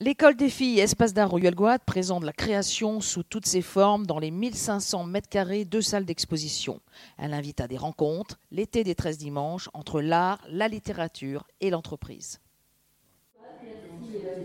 [0.00, 4.30] L'école des filles Espace d'art Royal présente la création sous toutes ses formes dans les
[4.30, 6.78] 1500 mètres carrés de salles d'exposition.
[7.18, 12.38] Elle invite à des rencontres, l'été des 13 dimanches, entre l'art, la littérature et l'entreprise.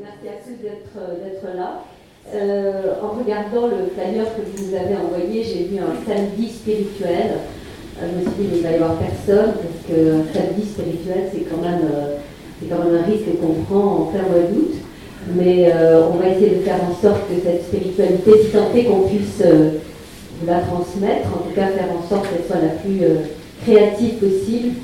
[0.01, 1.83] Merci à tous d'être là.
[2.33, 7.41] Euh, en regardant le flyer que vous nous avez envoyé, j'ai vu un samedi spirituel.
[8.01, 11.29] Euh, je me suis dit, mais il va y avoir personne, parce qu'un samedi spirituel,
[11.31, 12.17] c'est quand, même, euh,
[12.67, 14.82] quand même un risque qu'on prend en plein mois d'août
[15.35, 18.31] mais euh, on va essayer de faire en sorte que cette spiritualité,
[18.75, 19.69] est qu'on puisse euh,
[20.39, 23.15] vous la transmettre, en tout cas faire en sorte qu'elle soit la plus euh,
[23.63, 24.75] créative possible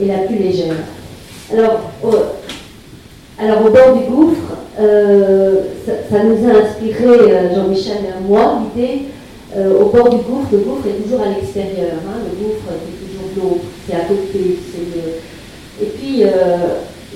[0.00, 0.74] et la plus légère.
[1.52, 2.10] Alors, au,
[3.38, 9.02] alors au bord du gouffre, ça, nous a inspiré, Jean-Michel et moi, l'idée,
[9.56, 13.28] au bord du gouffre, le gouffre est toujours à l'extérieur, hein, le gouffre c'est toujours
[13.36, 16.24] l'eau, c'est à côté, c'est Et puis,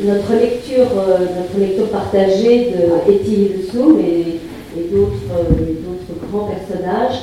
[0.04, 4.38] notre lecture, euh, notre lecture partagée de Etty Soum et,
[4.78, 7.22] et euh, d'autres grands personnages,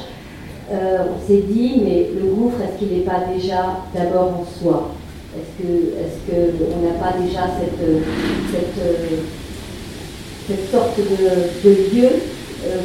[0.72, 4.92] euh, on s'est dit, mais le gouffre, est-ce qu'il n'est pas déjà d'abord en soi?
[5.36, 7.80] Est-ce qu'on n'a pas déjà cette,
[10.72, 12.10] sorte de, lieu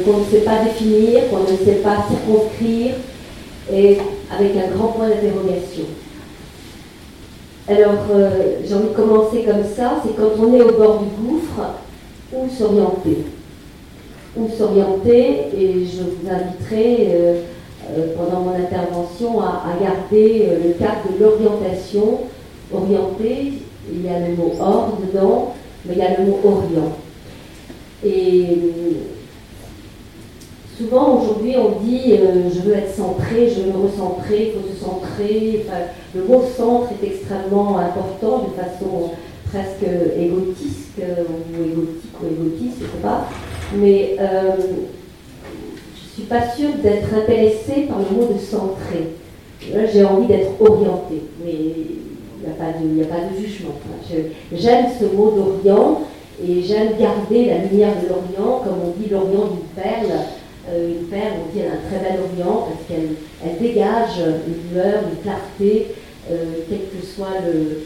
[0.05, 2.93] qu'on ne sait pas définir, qu'on ne sait pas circonscrire,
[3.73, 3.97] et
[4.31, 5.85] avec un grand point d'interrogation?
[7.65, 11.05] Alors, euh, j'ai envie de commencer comme ça, c'est quand on est au bord du
[11.05, 11.61] gouffre,
[12.33, 13.19] où s'orienter?
[14.35, 17.35] Où s'orienter, et je vous inviterai euh,
[17.89, 22.19] euh, pendant mon intervention à, garder le cadre de l'orientation.
[22.73, 23.53] Orienter,
[23.89, 25.53] il y a le mot or dedans,
[25.85, 26.97] mais il y a le mot orient.
[28.03, 28.57] Et
[30.83, 34.67] Souvent aujourd'hui on dit euh, je veux être centré, je veux me recentrer, il faut
[34.67, 35.65] se centrer.
[36.13, 39.11] le mot centre est extrêmement important de façon
[39.49, 39.85] presque
[40.19, 43.29] égotiste euh, ou égotique ou égotiste, je ne sais pas.
[43.75, 49.13] Mais euh, je ne suis pas sûre d'être intéressée par le mot de centré.
[49.61, 53.75] J'ai envie d'être orientée, mais il n'y a pas de jugement.
[54.51, 56.01] J'aime ce mot d'Orient
[56.45, 60.19] et j'aime garder la lumière de l'Orient, comme on dit l'Orient d'une perle.
[60.69, 63.15] Euh, une perle, on dit elle a un très bel orient parce qu'elle
[63.45, 65.87] elle dégage une lueur, une clarté,
[66.31, 66.35] euh,
[66.69, 67.83] quel que soit le,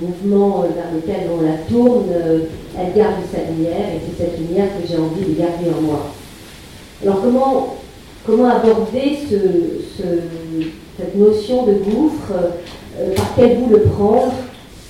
[0.00, 2.44] mouvement vers lequel on la tourne, euh,
[2.78, 6.06] elle garde sa lumière et c'est cette lumière que j'ai envie de garder en moi.
[7.02, 7.20] Alors
[8.24, 10.02] comment, aborder ce,
[10.96, 12.32] cette notion de gouffre
[13.14, 14.32] Par quel bout le prendre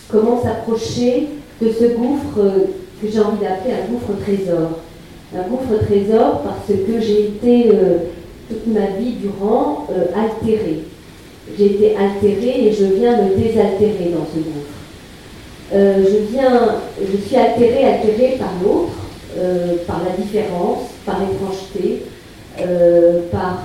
[0.09, 1.29] Comment s'approcher
[1.61, 2.39] de ce gouffre
[3.03, 4.79] que j'ai envie d'appeler un gouffre trésor?
[5.37, 7.99] Un gouffre trésor parce que j'ai été euh,
[8.49, 10.85] toute ma vie durant euh, altérée.
[11.59, 14.79] J'ai été altérée et je viens me désaltérer dans ce gouffre.
[15.75, 18.93] Euh, je viens, je suis altérée, altérée par l'autre,
[19.87, 22.03] par la différence, par l'étrangeté,
[23.31, 23.63] par,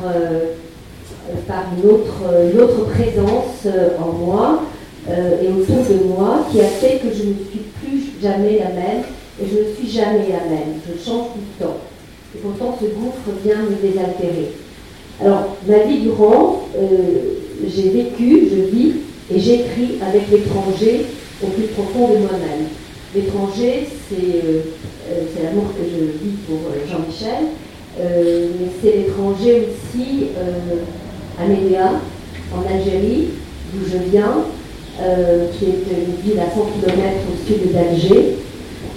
[1.48, 2.22] par une, autre,
[2.54, 3.66] une autre présence
[4.00, 4.64] en moi
[5.10, 9.04] et autour de moi qui a fait que je ne suis plus jamais la même
[9.42, 11.78] et je ne suis jamais la même, je change tout le temps.
[12.36, 14.52] Et pourtant, ce gouffre vient me désaltérer.
[15.22, 16.88] Alors, ma vie durant, euh,
[17.68, 18.94] j'ai vécu, je vis
[19.34, 21.06] et j'écris avec l'étranger
[21.44, 22.68] au plus profond de moi-même.
[23.16, 24.62] L'étranger, c'est euh,
[25.12, 27.46] euh, l'amour que je vis pour Jean-Michel,
[28.00, 30.30] mais c'est l'étranger aussi
[31.40, 31.92] à Médéa,
[32.52, 33.28] en Algérie,
[33.72, 34.46] d'où je viens,
[34.98, 38.38] qui est une ville à 100 km au sud d'Alger,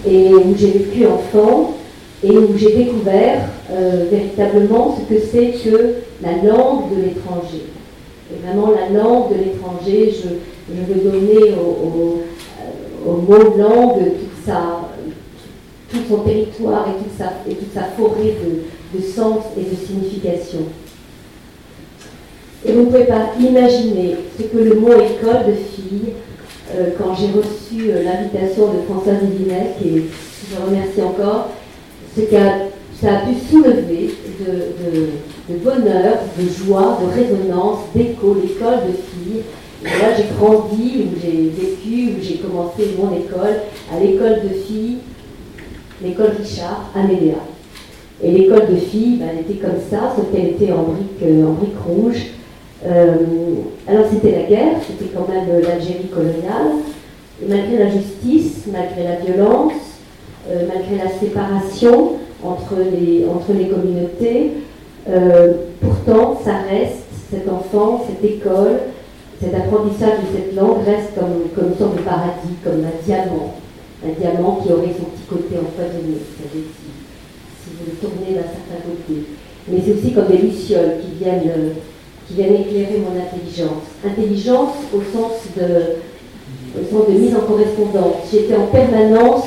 [0.07, 1.77] et où j'ai vécu enfant
[2.25, 7.67] et où j'ai découvert euh, véritablement ce que c'est que la langue de l'étranger.
[8.33, 12.23] Et vraiment la langue de l'étranger, je, veux donner au,
[13.09, 14.13] au, mot langue
[15.91, 16.89] tout son territoire
[17.49, 20.61] et toute sa, forêt de, de sens et de signification.
[22.65, 26.15] Et vous ne pouvez pas imaginer ce que le mot école de filles
[26.75, 30.05] euh, quand j'ai reçu euh, l'invitation de Françoise Divinec, et
[30.51, 31.51] je remercie encore,
[32.17, 32.37] ce que
[33.01, 39.43] ça a pu soulever de, bonheur, de joie, de résonance, d'écho, l'école de filles.
[39.83, 43.61] Et là, j'ai grandi, où j'ai vécu, où j'ai commencé mon école,
[43.93, 44.99] à l'école de filles,
[46.03, 47.37] l'école Richard, à Médéa.
[48.23, 51.47] Et l'école de filles, ben, elle était comme ça, sauf qu'elle était en briques euh,
[51.47, 52.27] en brique rouge.
[52.85, 53.15] Euh,
[53.87, 56.83] alors c'était la guerre, c'était quand même l'Algérie coloniale.
[57.43, 59.73] Et malgré la justice, malgré la violence,
[60.51, 62.13] euh, malgré la séparation
[62.45, 64.53] entre les, entre les communautés,
[65.09, 68.81] euh, pourtant ça reste, cet enfant, cette école,
[69.41, 73.55] cet apprentissage de cette langue reste comme, comme une sorte de paradis, comme un diamant.
[74.05, 76.59] un diamant qui aurait son petit côté empoisonné, si,
[77.63, 79.27] si vous le tournez d'un certain côté.
[79.69, 81.75] Mais c'est aussi comme des lucioles qui viennent,
[82.27, 83.85] qui viennent éclairer mon intelligence.
[84.05, 88.29] Intelligence au sens de, au sens de mise en correspondance.
[88.31, 89.45] J'étais en permanence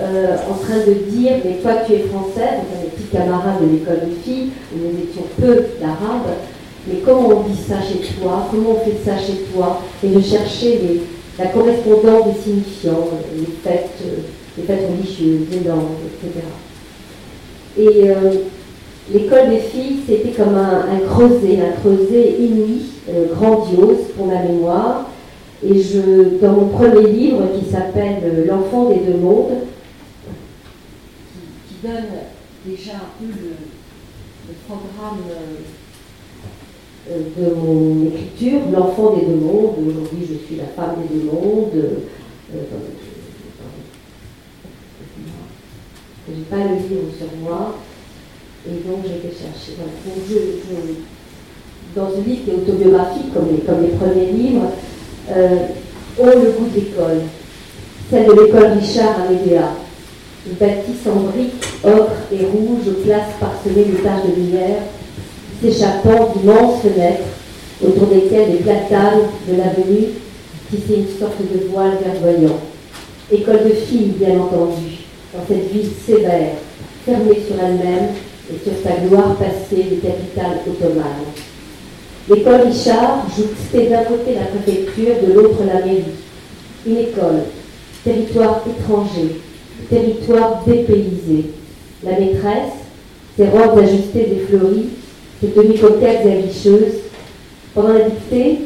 [0.00, 3.72] euh, en train de dire, mais toi tu es française, donc mes petits camarades de
[3.72, 6.34] l'école de filles, nous étions peu d'arabes,
[6.88, 10.20] mais comment on dit ça chez toi, comment on fait ça chez toi, et de
[10.20, 11.00] chercher
[11.38, 14.22] la correspondance des signifiants, les fêtes, euh,
[14.58, 16.44] les fêtes religieuses, les langues, etc.
[17.76, 18.10] Et
[19.12, 25.10] l'école des filles, c'était comme un, creuset, un creuset inouï, euh, grandiose pour ma mémoire.
[25.62, 29.60] Et je, dans mon premier livre qui s'appelle L'enfant des deux mondes,
[31.68, 32.04] qui, donne
[32.66, 33.26] déjà un peu
[34.48, 35.20] le programme
[37.10, 39.74] euh, de mon écriture, L'enfant des deux mondes.
[39.86, 41.70] Aujourd'hui, je suis la femme des deux mondes.
[41.74, 42.58] Euh,
[46.26, 47.74] je n'ai pas le livre sur moi.
[48.66, 49.76] Et donc, été chercher.
[51.94, 54.72] dans ce livre qui est autobiographique, comme les, premiers livres,
[55.30, 55.56] euh,
[56.18, 57.22] le goût d'école.
[58.10, 59.68] Celle de l'école Richard à Médéa.
[60.46, 64.82] Une bâtisse en briques, ocre et rouge, place parsemée de taches de lumière,
[65.60, 67.24] s'échappant d'immenses fenêtres,
[67.86, 70.08] autour desquelles les platanes de l'avenue
[70.70, 72.60] tissaient une sorte de voile verdoyant.
[73.30, 76.52] École de filles, bien entendu, dans cette ville sévère,
[77.04, 78.08] fermée sur elle-même
[78.50, 81.24] et sur sa gloire passée de capitale ottomane.
[82.28, 86.04] L'école Richard jouxtait d'un côté la préfecture, de l'autre la mairie.
[86.86, 87.44] Une école,
[88.02, 89.40] territoire étranger,
[89.90, 91.50] territoire dépaysé.
[92.02, 92.72] La maîtresse,
[93.36, 94.88] ses robes ajustées et fleuries,
[95.40, 97.00] ses tenues coquettes et aguicheuses.
[97.74, 98.58] Pendant la dictée,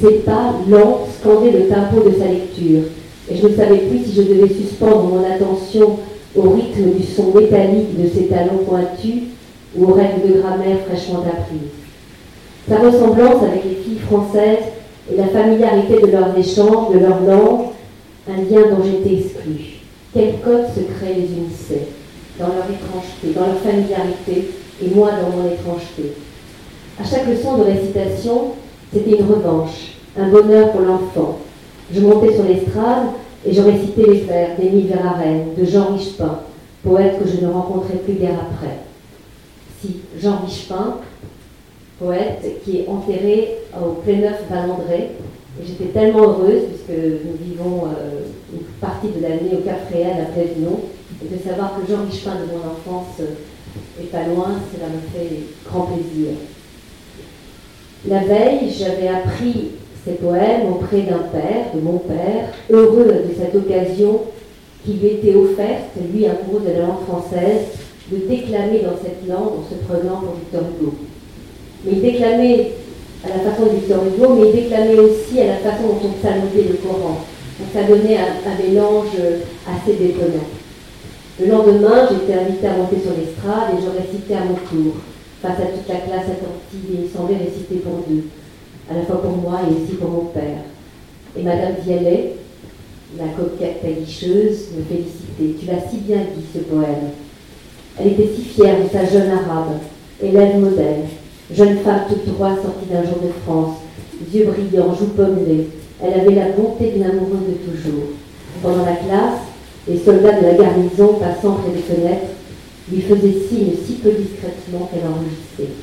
[0.00, 2.82] ses pas lents scandaient le tempo de sa lecture,
[3.30, 5.98] et je ne savais plus si je devais suspendre mon attention
[6.36, 9.24] au rythme du son métallique de ses talons pointus
[9.76, 11.72] ou aux règles de grammaire fraîchement apprises.
[12.68, 14.64] Sa ressemblance avec les filles françaises
[15.10, 17.66] et la familiarité de leurs échanges, de leur langue,
[18.28, 19.80] un lien dont j'étais exclue.
[20.14, 21.88] Quel code secret les unissait,
[22.38, 24.50] dans leur étrangeté, dans leur familiarité,
[24.82, 26.12] et moi dans mon étrangeté?
[27.00, 28.52] À chaque leçon de récitation,
[28.92, 31.38] c'était une revanche, un bonheur pour l'enfant.
[31.92, 33.08] Je montais sur l'estrade
[33.44, 36.38] et je récitais les vers d'Émile Verhaeren, de Jean Richepin,
[36.82, 38.78] poète que je ne rencontrais plus guère après.
[39.80, 40.98] Si, Jean Richepin,
[41.98, 45.10] poète qui est enterré au Pléneuf Valandré,
[45.60, 48.22] et j'étais tellement heureuse, puisque nous vivons euh,
[48.52, 50.80] une partie de l'année au Cap Réel à Plévinon,
[51.22, 53.20] et de savoir que Jean Richepin de mon enfance
[54.00, 56.30] et pas loin, cela me fait grand plaisir.
[58.08, 59.72] La veille, j'avais appris
[60.04, 64.20] ces poèmes auprès d'un père, de mon père, heureux de cette occasion
[64.84, 67.78] qui lui était offerte, lui amoureux de la langue française,
[68.10, 70.94] de déclamer dans cette langue en se prenant pour Victor Hugo.
[71.84, 72.72] Mais il déclamait
[73.24, 76.22] à la façon de Victor Hugo, mais il déclamait aussi à la façon dont on
[76.22, 77.22] saluait le Coran.
[77.58, 79.14] Donc ça donnait un mélange
[79.68, 80.50] assez détonnant.
[81.40, 84.94] Le lendemain, j'étais invitée à monter sur l'estrade et je récitais à mon tour,
[85.40, 88.24] face à toute la classe attentive, et il semblait réciter pour deux,
[88.92, 90.64] à la fois pour moi et aussi pour mon père.
[91.36, 92.36] Et Madame Vialet,
[93.18, 95.58] la coquette taillicheuse, me félicitait.
[95.60, 97.12] Tu l'as si bien dit, ce poème.
[97.98, 99.78] Elle était si fière de sa jeune arabe,
[100.22, 101.04] élève modèle,
[101.52, 103.76] jeune femme toute droite sortie d'un jour de France,
[104.32, 105.68] yeux brillants, joues pommelées.
[106.02, 108.08] Elle avait la bonté d'une amoureuse de toujours.
[108.62, 109.40] Pendant la classe,
[109.88, 112.32] les soldats de la garnison, passant près des fenêtres,
[112.90, 115.76] lui faisaient signe si peu discrètement qu'elle enregistrait.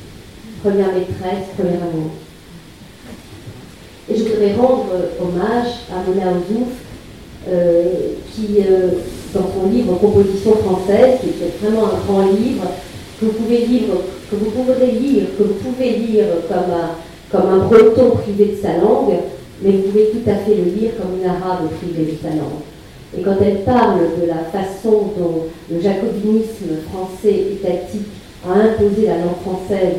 [0.62, 2.10] Première maîtresse, premier amour.
[4.10, 4.86] Et je voudrais rendre
[5.20, 6.68] hommage à Mona Ozouf,
[7.48, 7.84] euh,
[8.32, 8.88] qui, euh,
[9.32, 12.64] dans son livre Composition française, qui est vraiment un grand livre,
[13.20, 13.88] que vous pouvez lire,
[14.30, 16.90] que vous pouvez lire, que vous pouvez lire comme un,
[17.30, 19.14] comme un breton privé de sa langue,
[19.62, 22.64] mais vous pouvez tout à fait le lire comme une arabe privée de sa langue.
[23.16, 28.06] Et quand elle parle de la façon dont le jacobinisme français étatique
[28.48, 29.96] a imposé la langue française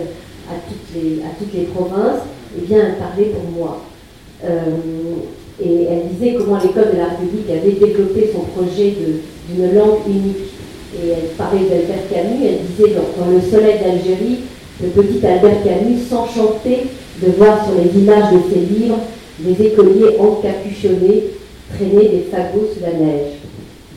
[0.49, 2.21] à toutes les, à toutes les provinces,
[2.57, 3.81] eh bien, elle parlait pour moi.
[4.43, 4.59] Euh,
[5.63, 8.93] et elle disait comment l'école de la République avait développé son projet
[9.49, 10.49] d'une langue unique.
[10.95, 14.39] Et elle parlait d'Albert Camus, elle disait dans, dans Le Soleil d'Algérie,
[14.81, 16.87] le petit Albert Camus s'enchantait
[17.21, 18.99] de voir sur les images de ses livres
[19.39, 21.23] des écoliers encapuchonnés
[21.75, 23.33] traîner des fagots sous la neige.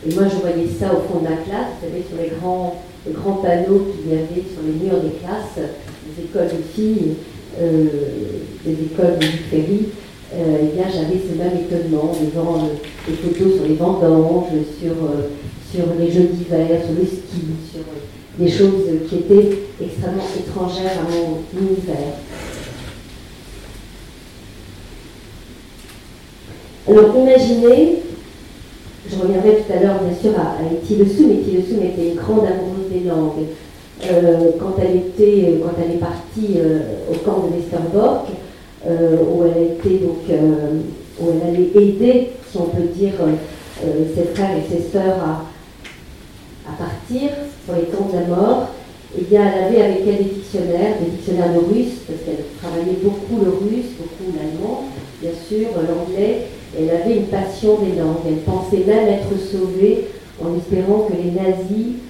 [0.07, 2.83] Et moi, je voyais ça au fond de la classe, vous savez, sur les grands,
[3.09, 7.15] grands panneaux qu'il y avait sur les murs des classes, des écoles de filles,
[7.61, 7.87] euh,
[8.65, 9.87] des écoles de Ferry.
[10.39, 12.69] Euh, bien j'avais ce même étonnement devant
[13.09, 14.95] les photos sur les vendanges, sur,
[15.73, 17.41] sur les jeux d'hiver, sur le ski,
[17.73, 17.85] sur
[18.39, 22.15] des choses qui étaient extrêmement étrangères à mon univers.
[26.87, 28.03] Alors imaginez,
[29.11, 32.17] je reviendrai tout à l'heure bien sûr à, à Etty Soum, Etty Soum était une
[32.17, 33.47] grande amoureuse des langues.
[34.11, 38.44] Euh, quand, elle était, quand elle est partie euh, au camp de Westerbork, euh,
[38.87, 40.29] où elle donc,
[41.21, 43.13] où elle allait aider, si on peut dire,
[43.81, 45.17] ses frères et ses sœurs
[46.67, 47.31] à, partir
[47.67, 48.69] pour les temps de la mort,
[49.17, 52.99] eh bien, elle avait avec elle des dictionnaires, des dictionnaires de russe, parce qu'elle travaillait
[53.03, 54.85] beaucoup le russe, beaucoup l'allemand,
[55.21, 56.47] bien sûr, l'anglais.
[56.77, 58.27] Elle avait une passion des langues.
[58.27, 60.09] Elle pensait même être sauvée
[60.43, 62.01] en espérant que les nazis,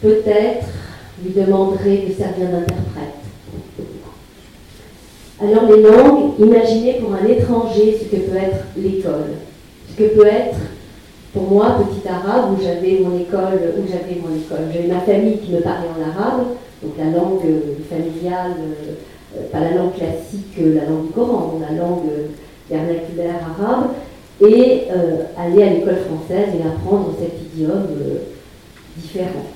[0.00, 0.66] peut-être,
[1.24, 3.25] lui demanderaient de servir d'interprète.
[5.42, 9.34] Alors les langues, imaginez pour un étranger ce que peut être l'école,
[9.90, 10.56] ce que peut être
[11.34, 15.36] pour moi, petit arabe, où j'avais mon école, où j'avais mon école, j'avais ma famille
[15.38, 16.46] qui me parlait en arabe,
[16.82, 18.52] donc la langue euh, familiale,
[19.36, 22.04] euh, pas la langue classique, euh, la langue du Coran, la langue
[22.70, 23.90] vernaculaire arabe,
[24.40, 24.84] et
[25.38, 27.86] aller à l'école française et apprendre cet idiome
[28.96, 29.46] différent.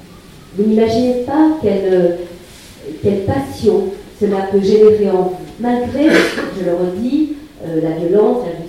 [0.57, 3.85] Vous n'imaginez pas quelle passion
[4.19, 8.61] cela peut générer en vous, malgré, je le redis, la violence, la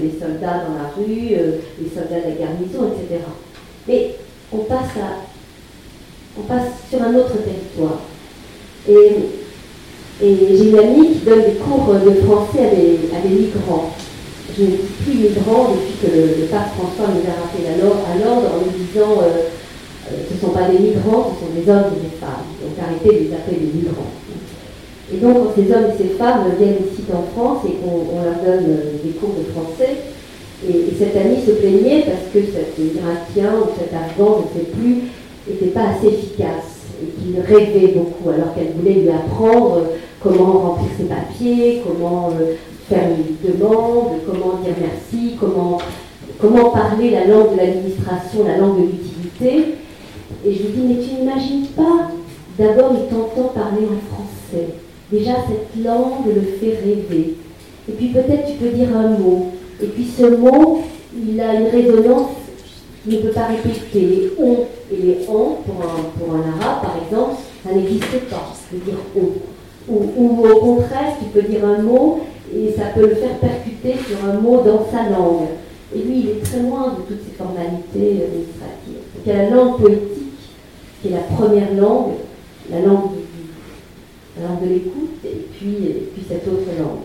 [0.00, 3.22] les soldats dans la rue, euh, les soldats de la garnison, etc.
[3.86, 4.14] Mais
[4.52, 5.22] on passe, à,
[6.38, 8.00] on passe sur un autre territoire.
[8.88, 9.16] Et,
[10.20, 13.90] j'ai une amie qui donne des cours de français à des, migrants.
[14.56, 18.46] Je ne dis plus migrants depuis que le, pape François nous a rappelé à l'ordre
[18.54, 19.50] en nous disant euh,
[20.06, 22.46] euh, ce ne sont pas des migrants, ce sont des hommes et des femmes.
[22.62, 24.12] Donc arrêtez de les appeler des migrants.
[25.14, 28.34] Et donc, quand ces hommes et ces femmes viennent ici en France et qu'on leur
[28.44, 29.96] donne euh, des cours de français,
[30.68, 34.70] et, cette amie se plaignait parce que cet Irakien ou cet Afghan, je ne sais
[34.70, 35.02] plus,
[35.46, 39.82] n'était pas assez efficace et qu'il rêvait beaucoup alors qu'elle voulait lui apprendre
[40.20, 42.54] comment remplir ses papiers, comment euh,
[42.88, 45.78] faire une demande, comment dire merci, comment,
[46.40, 49.74] comment parler la langue de l'administration, la langue de l'utilité.
[50.44, 52.10] Et je lui dis, mais tu n'imagines pas,
[52.58, 54.83] d'abord il t'entend parler en français.
[55.10, 57.34] Déjà, cette langue le fait rêver.
[57.88, 59.52] Et puis peut-être tu peux dire un mot.
[59.82, 60.82] Et puis ce mot,
[61.14, 62.30] il a une résonance
[63.06, 64.00] il ne peut pas répéter.
[64.00, 68.52] Les on et les en, pour un, pour un arabe par exemple, ça n'existe pas.
[68.70, 69.30] Tu peux dire on.
[69.86, 72.20] Ou, ou, au contraire, tu peux dire un mot
[72.54, 75.48] et ça peut le faire percuter sur un mot dans sa langue.
[75.94, 79.04] Et lui, il est très loin de toutes ces formalités administratives.
[79.14, 80.32] Donc il y a la langue poétique,
[81.02, 82.12] qui est la première langue,
[82.70, 83.23] la langue la
[84.62, 87.00] de l'écoute, et puis, et cette autre langue,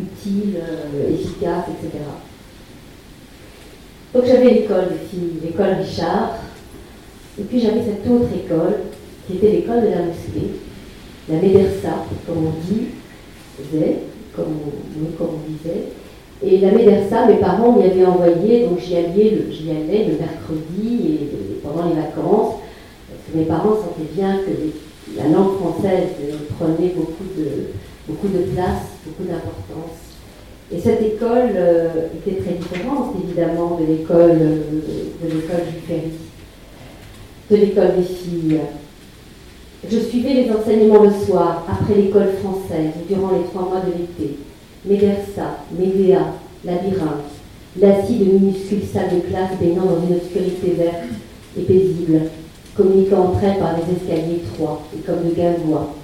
[0.00, 2.04] utile, euh, efficace, etc.
[4.14, 4.88] Donc j'avais l'école
[5.42, 6.36] l'école Richard,
[7.38, 8.76] et puis j'avais cette autre école,
[9.26, 10.56] qui était l'école de la mosquée,
[11.28, 12.88] la Médersa, comme on dit,
[14.34, 15.88] comme on, comme on disait.
[16.42, 21.88] Et la Médersa, mes parents m'y avaient envoyé, donc j'y allais, le mercredi et, pendant
[21.88, 22.54] les vacances,
[23.08, 24.72] parce que mes parents sentaient bien que les
[25.16, 26.08] la langue française
[26.58, 29.96] prenait beaucoup de, place, beaucoup d'importance.
[30.70, 36.12] Et cette école euh, était très différente, évidemment, de l'école de l'école du Ferry,
[37.50, 38.60] de l'école des filles.
[39.90, 44.38] Je suivais les enseignements le soir, après l'école française, durant les trois mois de l'été.
[44.84, 46.34] Médersa, Médéa,
[46.64, 47.30] Labyrinthe,
[47.80, 51.04] l'assis de minuscules salles de classe baignant dans une obscurité verte
[51.56, 52.22] et paisible,
[52.78, 55.94] communiquant entre elles par des escaliers étroits et comme de gavois.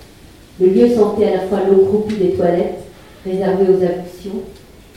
[0.60, 2.80] Le lieu sentait à la fois l'eau croupie des toilettes,
[3.24, 4.42] réservée aux ablutions,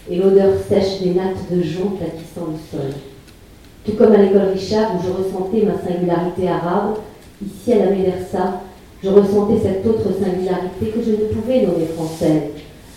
[0.09, 2.91] et l'odeur sèche des nattes de jonc platissant le sol.
[3.85, 6.95] Tout comme à l'école Richard, où je ressentais ma singularité arabe,
[7.45, 8.61] ici à la Médersa,
[9.03, 12.43] je ressentais cette autre singularité que je ne pouvais nommer française,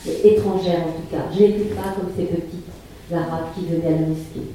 [0.07, 1.25] mais étrangère en tout cas.
[1.37, 2.67] Je n'étais pas comme ces petites
[3.13, 4.49] arabes qui venaient à la mosquée.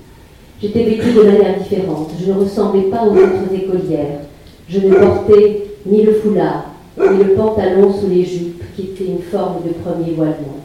[0.61, 2.11] J'étais vêtue de manière différente.
[2.19, 4.21] Je ne ressemblais pas aux autres écolières.
[4.69, 9.21] Je ne portais ni le foulard, ni le pantalon sous les jupes, qui était une
[9.21, 10.59] forme de premier voilement.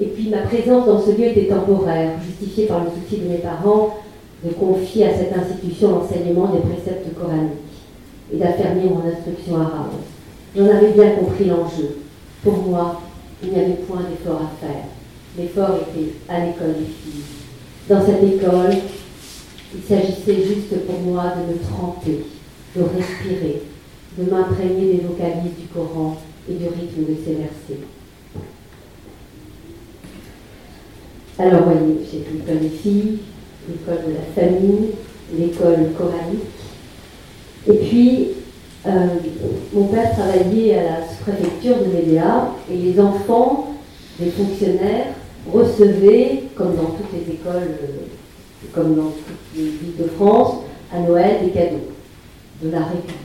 [0.00, 3.38] Et puis ma présence dans ce lieu était temporaire, justifiée par le souci de mes
[3.38, 3.98] parents
[4.44, 7.50] de confier à cette institution l'enseignement des préceptes coraniques
[8.32, 9.92] et d'affermir mon instruction arabe.
[10.56, 11.96] J'en avais bien compris l'enjeu.
[12.42, 13.00] Pour moi,
[13.42, 14.84] il n'y avait point d'effort à faire.
[15.36, 17.24] L'effort était à l'école des filles.
[17.88, 18.76] Dans cette école,
[19.74, 22.20] il s'agissait juste pour moi de me tremper,
[22.76, 23.62] de respirer,
[24.16, 26.16] de m'imprégner des vocalises du Coran
[26.48, 27.82] et du rythme de ses versets.
[31.36, 33.18] Alors, voyez, j'ai l'école des filles,
[33.68, 34.90] l'école de la famille,
[35.36, 36.44] l'école coranique.
[37.66, 38.28] Et puis,
[38.86, 39.06] euh,
[39.72, 43.74] mon père travaillait à la sous-préfecture de Médéa et les enfants
[44.20, 45.06] des fonctionnaires
[45.52, 51.00] recevaient, comme dans toutes les écoles, euh, comme dans toutes les villes de France, à
[51.00, 51.90] Noël des cadeaux
[52.62, 53.16] de la République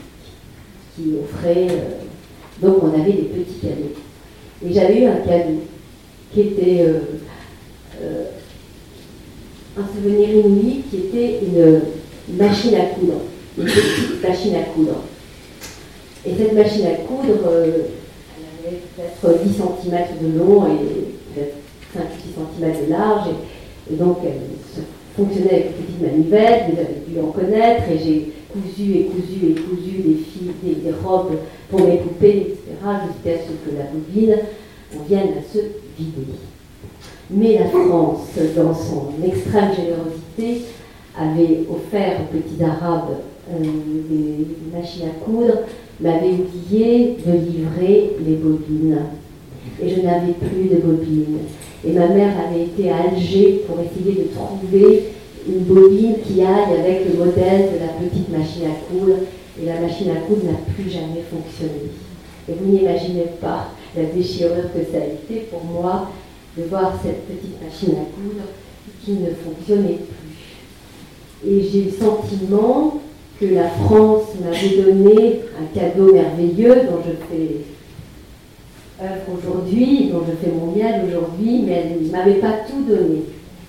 [0.95, 1.67] qui offrait.
[1.69, 3.95] Euh, donc on avait des petits cadeaux.
[4.65, 5.61] Et j'avais eu un cadeau
[6.33, 6.85] qui était
[9.79, 11.81] un souvenir inouï, qui était une
[12.37, 13.21] machine à coudre,
[13.57, 15.03] une petite machine à coudre.
[16.25, 17.71] Et cette machine à coudre, euh,
[18.37, 20.77] elle avait peut-être 10 cm de long et
[21.33, 21.55] peut-être
[22.59, 23.29] 5-6 cm de large.
[23.91, 24.83] Et, donc, elle
[25.15, 27.83] fonctionnait avec une petite manivelle, vous avez dû en connaître.
[27.91, 31.37] Et j'ai cousu et cousu et cousu des, filles, des, robes
[31.69, 32.59] pour mes poupées, etc.,
[33.07, 34.37] jusqu'à ce que la bobine,
[35.07, 35.59] vienne à se
[35.97, 36.33] vider.
[37.31, 40.65] Mais la France, dans son extrême générosité,
[41.15, 43.17] avait offert aux petits Arabes
[43.51, 45.59] euh, des machines à coudre
[45.99, 48.99] m'avait oublié de livrer les bobines.
[49.81, 51.39] Et je n'avais plus de bobines.
[51.85, 55.03] Et ma mère avait été à Alger pour essayer de trouver
[55.47, 59.17] une bobine qui aille avec le modèle de la petite machine à coudre.
[59.61, 61.91] Et la machine à coudre n'a plus jamais fonctionné.
[62.47, 66.09] Et vous n'imaginez pas la déchirure que ça a été pour moi
[66.57, 68.45] de voir cette petite machine à coudre
[69.03, 71.49] qui ne fonctionnait plus.
[71.49, 73.01] Et j'ai le sentiment
[73.39, 77.55] que la France m'avait donné un cadeau merveilleux dont je fais
[79.01, 83.23] œuvre aujourd'hui, dont je fais mon miel aujourd'hui, mais elle ne m'avait pas tout donné.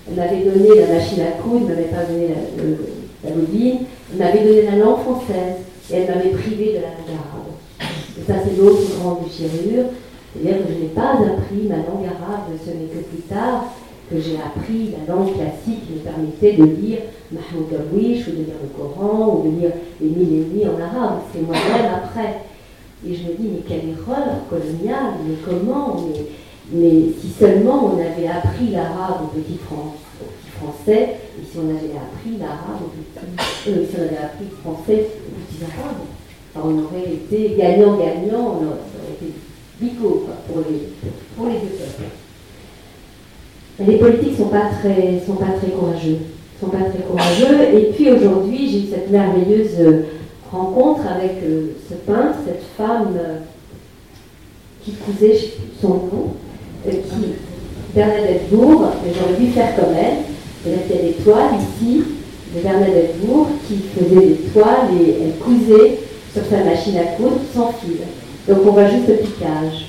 [0.07, 2.27] Elle m'avait donné la machine à coudre, elle ne m'avait pas donné
[3.23, 3.79] la, bobine,
[4.11, 7.51] elle m'avait donné la langue française et elle m'avait privé de la langue arabe.
[8.19, 9.85] Et ça, c'est l'autre grande déchirure.
[10.33, 13.65] C'est-à-dire que je n'ai pas appris ma langue arabe, ce n'est que plus tard
[14.09, 16.99] que j'ai appris la langue classique qui me permettait de lire
[17.31, 19.71] Mahmoud Darwish ou de lire le Coran ou de lire
[20.01, 21.19] les mille et nuits en arabe.
[21.31, 22.39] C'est moi-même après.
[23.07, 26.25] Et je me dis, mais quelle erreur coloniale, mais comment mais,
[26.71, 29.59] mais si seulement on avait appris l'arabe aux petits,
[30.59, 34.57] Français, et si on avait appris l'arabe aux petits, euh, si on avait appris le
[34.61, 36.05] français aux petits arabes,
[36.55, 39.33] on aurait été gagnant-gagnant, on aurait été
[39.79, 40.89] bico pour les,
[41.35, 42.11] pour les deux peuples
[43.87, 46.17] les politiques sont pas très, sont pas très courageux,
[46.59, 47.77] sont pas très courageux.
[47.77, 49.77] Et puis aujourd'hui, j'ai cette merveilleuse
[50.51, 53.39] rencontre avec euh, ce peintre, cette femme euh,
[54.83, 55.37] qui cousait
[55.81, 56.33] son nom,
[56.83, 57.33] qui
[57.93, 60.23] Bernadette Bourg, j'aurais dû faire comme elle.
[60.65, 62.03] Il y a des toiles ici
[62.55, 65.99] de Bernadette Bourg qui faisait des toiles et elle cousait
[66.33, 67.97] sur sa machine à coudre sans fil.
[68.47, 69.87] Donc on voit juste le piquage.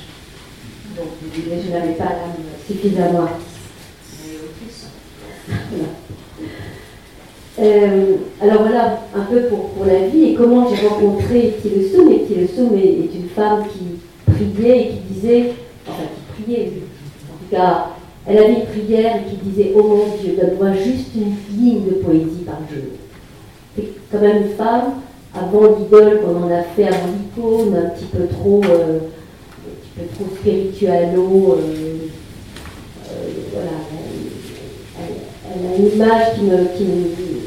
[0.97, 2.35] Donc, je n'avais pas l'âme
[2.67, 3.53] suffisamment artistique.
[7.59, 12.11] Euh, alors voilà un peu pour, pour, la vie et comment j'ai rencontré Soum.
[12.11, 15.53] Et Soum est, est une femme qui priait et qui disait,
[15.87, 16.03] enfin
[16.35, 16.71] qui priait,
[17.31, 17.89] en tout cas,
[18.25, 21.95] elle avait une prière et qui disait Oh mon Dieu, donne-moi juste une ligne de
[21.95, 22.89] poésie par jour.
[23.75, 24.93] C'est quand même une femme,
[25.35, 29.91] avant l'idole qu'on en a fait avant l'icône, un petit peu trop, euh, un petit
[29.95, 31.97] peu trop spiritualo, euh,
[33.51, 33.71] voilà,
[35.55, 37.42] elle a une image qui ne, qui je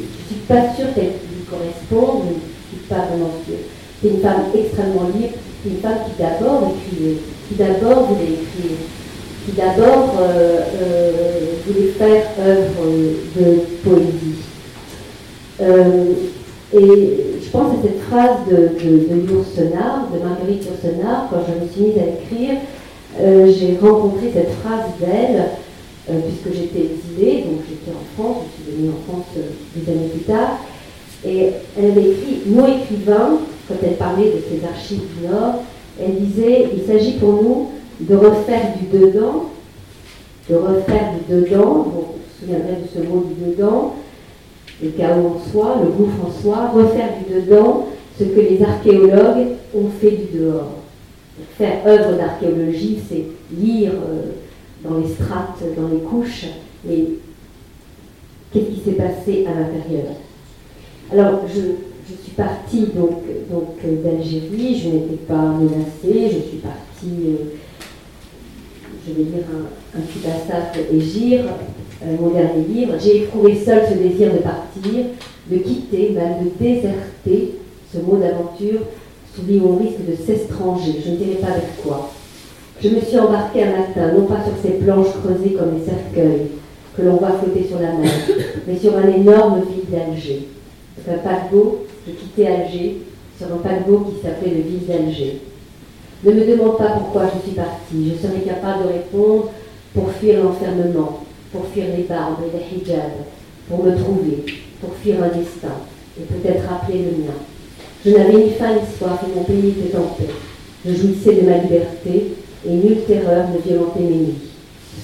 [0.49, 3.57] pas sûre qu'elle lui corresponde, je ne suis pas vraiment sûre.
[4.01, 7.17] C'est une femme extrêmement libre, c'est une femme qui d'abord écrivait,
[7.49, 8.79] qui d'abord voulait écrire,
[9.45, 11.31] qui d'abord euh, euh,
[11.67, 12.85] voulait faire œuvre
[13.37, 14.43] de poésie.
[15.61, 16.13] Euh,
[16.75, 21.71] et je pense à cette phrase de, de, de de Marguerite Yourcenar, quand je me
[21.71, 22.59] suis mise à écrire,
[23.19, 25.47] j'ai rencontré cette phrase d'elle
[26.09, 29.41] euh, puisque j'étais exilée, donc j'étais en France, je suis venue en France euh,
[29.75, 30.59] des années plus tard.
[31.25, 35.65] Et elle avait écrit, mot écrivain, quand elle parlait de ses archives du Nord,
[36.01, 39.47] elle disait Il s'agit pour nous de refaire du dedans,
[40.49, 43.97] de refaire du dedans, vous vous souviendrez de ce mot du dedans,
[44.81, 49.49] le chaos en soi, le gouffre en soi, refaire du dedans ce que les archéologues
[49.75, 50.73] ont fait du dehors.
[51.59, 53.25] Faire œuvre d'archéologie, c'est
[53.59, 53.91] lire.
[53.91, 54.31] Euh,
[54.89, 56.47] dans les strates, dans les couches,
[56.89, 57.19] et
[58.53, 60.13] qu'est-ce qui s'est passé à l'intérieur?
[61.13, 61.61] Alors, je,
[62.23, 67.57] suis partie donc, donc d'Algérie, je n'étais pas menacée, je suis partie, euh,
[69.07, 69.45] je vais lire
[69.95, 71.45] un, petit passage Égir,
[72.05, 72.95] euh, mon dernier livre.
[73.03, 75.05] J'ai éprouvé seul ce désir de partir,
[75.51, 77.55] de quitter, de déserter
[77.93, 78.81] ce mot d'aventure
[79.37, 82.11] souligne mon risque de s'estranger, je ne dirais pas avec quoi.
[82.83, 86.49] Je me suis embarquée un matin, non pas sur ces planches creusées comme des cercueils,
[86.95, 88.11] que l'on voit flotter sur la mer,
[88.67, 90.49] mais sur un énorme ville d'Alger.
[91.03, 92.99] C'est un paquebot, j'ai quitté Alger
[93.39, 95.41] sur un paquebot qui s'appelait le ville d'Alger.
[96.23, 99.51] Ne me demande pas pourquoi je suis partie, je serai capable de répondre
[99.95, 101.21] pour fuir l'enfermement,
[101.53, 103.25] pour fuir les barbes et les hijabs,
[103.71, 104.45] pour me trouver,
[104.83, 105.77] pour fuir un destin,
[106.21, 107.37] et peut-être rappeler le mien.
[108.05, 110.29] Je n'avais ni faim ni soif et mon pays était en paix.
[110.85, 112.35] Je jouissais de ma liberté
[112.65, 114.51] et nulle terreur ne violentait mes nuits.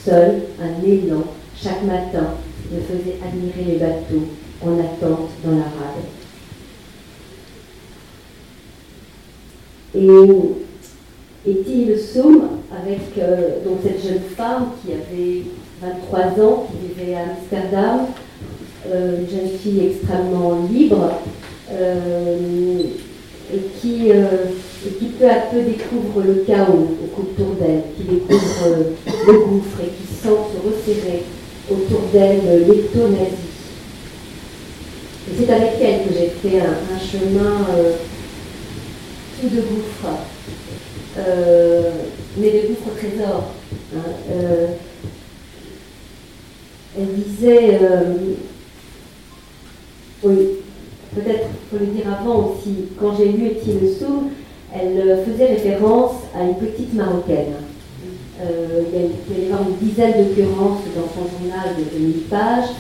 [0.05, 2.35] Seul, un élan, chaque matin,
[2.71, 4.27] me faisait admirer les bateaux
[4.65, 6.03] en attente dans la rade.
[9.95, 15.43] Et Etty Soum, avec euh, cette jeune femme qui avait
[15.83, 18.07] 23 ans, qui vivait à Amsterdam,
[18.91, 21.21] euh, une jeune fille extrêmement libre,
[21.71, 22.79] euh,
[23.53, 24.11] et qui,
[24.90, 28.68] qui peu à peu découvre le chaos autour d'elle, qui découvre
[29.27, 31.23] le gouffre et qui sent se resserrer
[31.71, 33.51] autour d'elle l'écto-nazie.
[35.31, 37.64] Et c'est avec elle que j'ai fait un, chemin
[39.40, 40.18] tout de gouffres,
[42.37, 43.53] mais de gouffres trésors.
[43.95, 44.01] Hein,
[46.99, 47.79] elle disait,
[50.25, 50.37] oui,
[51.14, 54.31] peut-être faut le dire avant aussi, quand j'ai lu Étienne Soum,
[54.74, 57.54] elle euh, faisait référence à une petite marocaine.
[58.40, 62.70] Euh, il, y a, une dizaine d'occurrences dans son journal de 2000 pages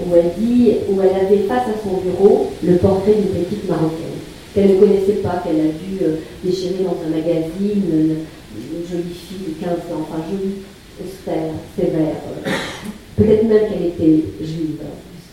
[0.00, 4.18] où elle dit, où elle avait face à son bureau le portrait d'une petite marocaine
[4.54, 8.16] qu'elle ne connaissait pas, qu'elle a dû euh, déchirer dans un magazine, une,
[8.88, 10.62] jolie fille de 15 ans, enfin jolie,
[11.04, 12.16] austère, sévère.
[13.16, 14.82] Peut-être même qu'elle était juive,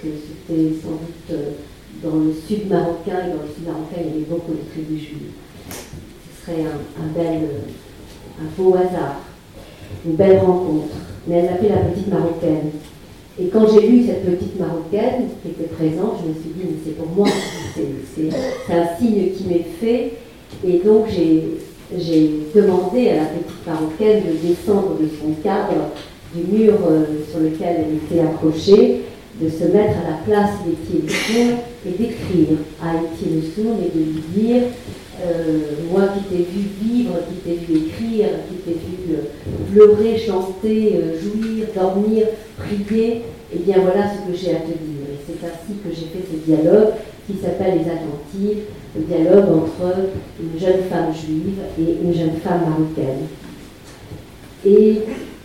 [0.02, 1.39] puisque c'était sans doute
[2.04, 5.02] dans le sud marocain, et dans le sud marocain, il y avait beaucoup de tribus
[5.02, 5.32] juives.
[6.46, 7.42] Serait un, bel,
[8.40, 9.22] un beau hasard,
[10.06, 10.96] une belle rencontre.
[11.28, 12.72] Mais elle m'appelait la petite marocaine.
[13.40, 16.78] Et quand j'ai lu cette petite marocaine qui était présente, je me suis dit, mais
[16.84, 17.28] c'est pour moi,
[17.76, 20.14] c'est un signe qui m'est fait.
[20.68, 25.92] Et donc j'ai demandé à la petite marocaine de descendre de son cadre,
[26.36, 29.02] du mur euh, sur lequel elle était accrochée,
[29.42, 34.04] de se mettre à la place d'Étienne Soun et d'écrire à Étienne Soun et de
[34.04, 35.01] lui dire euh,
[35.92, 40.96] Moi qui t'ai vu vivre, qui t'ai vu écrire, qui t'ai vu euh, pleurer, chanter,
[40.96, 43.24] euh, jouir, dormir, prier, et
[43.56, 45.08] eh bien voilà ce que j'ai à te dire.
[45.12, 46.94] Et c'est ainsi que j'ai fait ce dialogue
[47.28, 48.64] qui s'appelle Les Attentives,
[48.96, 49.96] le dialogue entre
[50.40, 53.28] une jeune femme juive et une jeune femme marocaine.
[54.66, 55.02] Et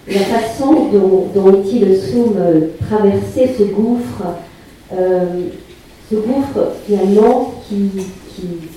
[0.08, 2.36] la façon dont, dont le Soum
[2.88, 4.22] traversait ce gouffre,
[4.92, 5.48] euh,
[6.10, 7.90] ce gouffre finalement qui,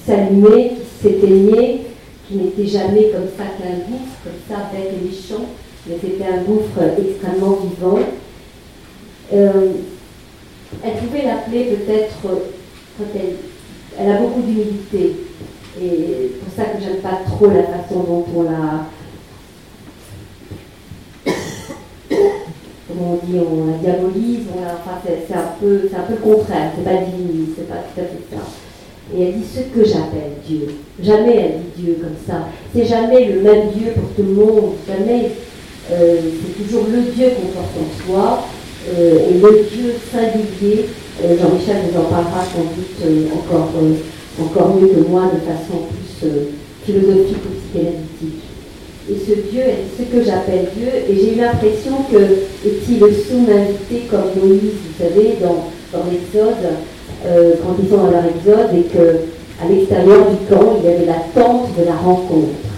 [0.06, 1.82] s'allumait, s'éteignait,
[2.28, 5.46] qui n'était jamais comme ça qu'un gouffre, comme ça, bête et méchant,
[5.88, 8.00] mais c'était un gouffre extrêmement vivant.
[9.34, 9.72] Euh,
[10.84, 13.36] elle pouvait l'appeler peut-être, quand elle,
[13.98, 15.16] elle a beaucoup d'humilité,
[15.82, 18.86] et c'est pour ça que j'aime pas trop la façon dont on la
[23.02, 27.00] on dit, on la diabolise, enfin, c'est un, peu, un peu le contraire, c'est pas
[27.56, 28.69] c'est pas tout à fait ça.
[29.16, 30.68] Et elle dit ce que j'appelle Dieu.
[31.02, 32.48] Jamais elle dit Dieu comme ça.
[32.76, 34.74] C'est jamais le même Dieu pour tout le monde.
[34.88, 35.32] Jamais.
[35.92, 38.48] Euh, c'est toujours le Dieu qu'on porte en soi.
[38.96, 40.86] Euh, et le Dieu singulier.
[41.24, 43.72] Euh, Jean-Michel nous en parlera sans doute encore,
[44.40, 46.30] encore mieux que moi de façon plus
[46.86, 48.44] philosophique ou psychanalytique.
[49.10, 50.88] Et ce Dieu est ce que j'appelle Dieu.
[51.10, 56.70] Et j'ai eu l'impression que est-il sous-invité comme Moïse, vous savez, dans, dans l'Exode,
[57.26, 61.06] euh, quand ils sont dans leur Exode, et qu'à l'extérieur du camp, il y avait
[61.06, 62.70] la tente de la rencontre.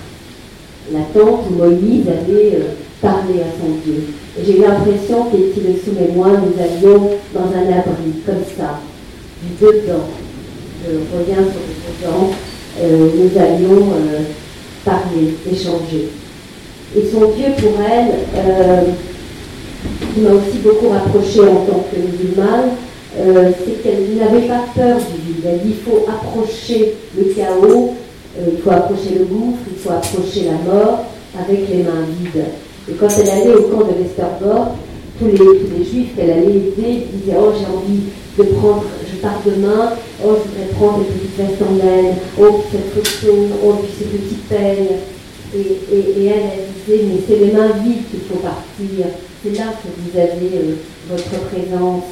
[0.92, 4.04] La tente où Moïse avait euh, parlé à son Dieu.
[4.44, 8.80] J'ai eu l'impression sous et moi, nous allions dans un abri, comme ça,
[9.42, 10.08] du dedans.
[10.84, 12.30] Je reviens sur le dedans.
[12.82, 13.86] Euh, nous allions
[14.84, 16.10] parler, échanger.
[16.96, 18.82] Et son Dieu pour elle, euh,
[20.14, 22.72] qui m'a aussi beaucoup rapproché en tant que musulmane,
[23.18, 25.46] euh, c'est qu'elle n'avait pas peur du vide.
[25.46, 27.96] Elle dit il faut approcher le chaos,
[28.40, 31.06] euh, il faut approcher le gouffre, il faut approcher la mort
[31.38, 32.46] avec les mains vides.
[32.90, 34.72] Et quand elle allait au camp de Westerbork,
[35.20, 38.04] tous les, tous les juifs qu'elle allait aider disaient Oh, j'ai envie
[38.38, 39.92] de prendre, je pars demain,
[40.26, 44.06] oh, je voudrais prendre des petites vestes en laine, oh, cette photo, oh, puis ces
[44.06, 44.98] petits peignes.
[45.54, 49.08] Et, et, elle, elle disait, mais c'est les mains vides qu'il faut partir.
[49.44, 50.76] C'est là que vous avez euh,
[51.10, 52.04] votre présence.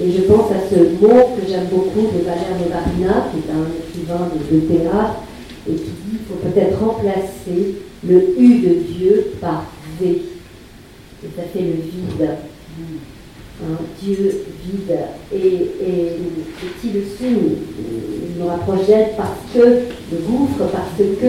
[0.00, 3.66] Et je pense à ce mot que j'aime beaucoup de Valère Marina, qui est un
[3.78, 5.16] écrivain de, théâtre,
[5.68, 7.76] et qui dit qu'il faut peut-être remplacer
[8.06, 9.66] le U de Dieu par
[10.00, 10.22] V.
[11.22, 12.30] Et ça fait le vide.
[13.62, 14.98] Hein, Dieu vide.
[15.32, 21.26] Et, et, et le il nous rapproche parce que, le gouffre, parce que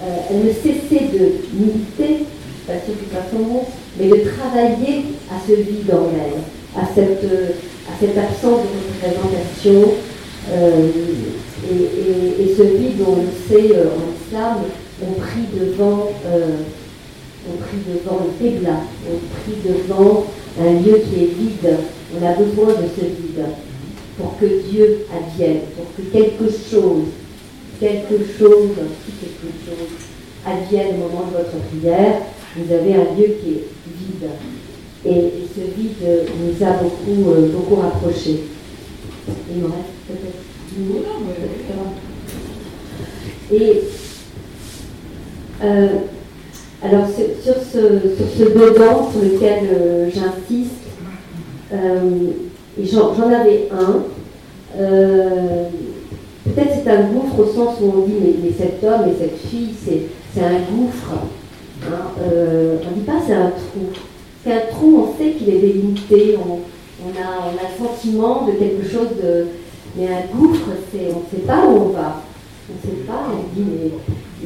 [0.00, 2.24] euh, elle ne cessait de militer,
[2.66, 3.64] parce que son nom,
[3.98, 6.42] mais de travailler à ce vide en elle,
[6.76, 9.94] à cette, à cette absence de représentation.
[10.50, 10.88] Euh,
[11.70, 13.16] et, ce vide, on
[13.48, 14.56] sait euh, en islam,
[15.02, 16.10] on prie devant,
[17.48, 20.26] on prie devant le Qibla, on prie devant
[20.60, 21.76] un lieu qui est vide.
[22.16, 23.44] On a besoin de ce vide
[24.18, 27.04] pour que Dieu advienne, pour que quelque chose,
[27.78, 29.88] quelque chose, quelque chose
[30.44, 32.22] advienne au moment de votre prière.
[32.56, 34.30] Vous avez un lieu qui est vide.
[35.06, 35.94] Et, ce vide
[36.40, 38.40] nous a beaucoup, euh, beaucoup rapprochés.
[39.50, 40.48] Il me reste peut-être
[43.50, 43.82] Et
[45.64, 45.88] euh,
[46.82, 47.80] alors sur, ce,
[48.16, 50.72] sur ce dedans sur lequel euh, j'insiste,
[52.80, 54.04] j'en avais un.
[56.44, 59.74] Peut-être c'est un gouffre au sens où on dit mais, cet homme et cette fille,
[59.84, 61.12] c'est un gouffre.
[61.84, 64.07] Hein, on ne dit pas c'est un trou.
[64.48, 66.60] C'est un trou, on sait qu'il est délimité, on,
[67.20, 69.48] a, on, le sentiment de quelque chose de.
[69.94, 72.22] Mais un gouffre, on ne sait pas où on va.
[72.70, 73.66] On ne sait pas, on dit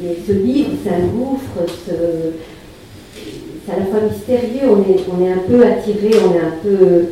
[0.02, 5.64] mais ce livre, c'est un gouffre, c'est à la fois mystérieux, on est, un peu
[5.64, 7.04] attiré, on est un peu.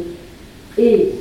[0.76, 1.12] Et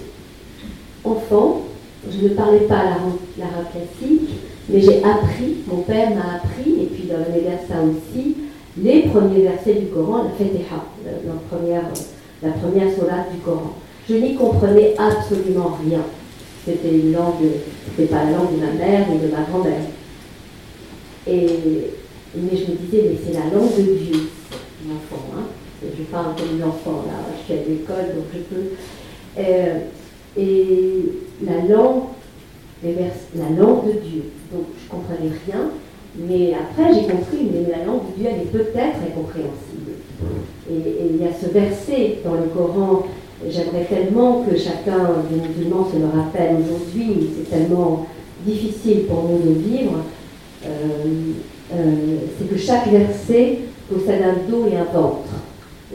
[1.03, 1.65] enfant,
[2.09, 2.97] je ne parlais pas
[3.37, 4.29] l'arabe classique,
[4.69, 8.35] mais j'ai appris, mon père m'a appris, et puis dans le Médassa aussi,
[8.81, 11.83] les premiers versets du Coran, la Fatiha, la première,
[12.41, 13.75] la première sourate du Coran.
[14.07, 16.01] Je n'y comprenais absolument rien.
[16.65, 17.35] C'était une langue,
[17.85, 19.81] c'était pas la langue de ma mère ni de ma grand-mère.
[21.27, 21.45] Et,
[22.35, 24.29] mais je me disais, mais c'est la langue de Dieu,
[24.87, 25.25] l'enfant.
[25.35, 25.43] Hein.
[25.81, 28.65] Je parle comme une enfant, là, je suis à l'école, donc je peux.
[29.37, 29.79] Euh,
[30.37, 31.05] et
[31.43, 32.03] la langue,
[32.83, 34.23] la langue de Dieu.
[34.51, 35.71] Donc je comprenais rien,
[36.17, 39.91] mais après j'ai compris, mais la langue de Dieu, elle est peut-être incompréhensible.
[40.69, 43.03] Et, il y a ce verset dans le Coran,
[43.47, 48.05] j'aimerais tellement que chacun des musulmans se le rappelle aujourd'hui, c'est tellement
[48.45, 50.03] difficile pour nous de vivre.
[50.65, 50.69] Euh,
[51.73, 51.95] euh,
[52.37, 55.29] c'est que chaque verset possède un dos et un ventre,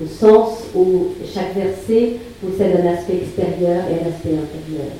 [0.01, 4.93] au sens où chaque verset possède un aspect extérieur et un aspect intérieur.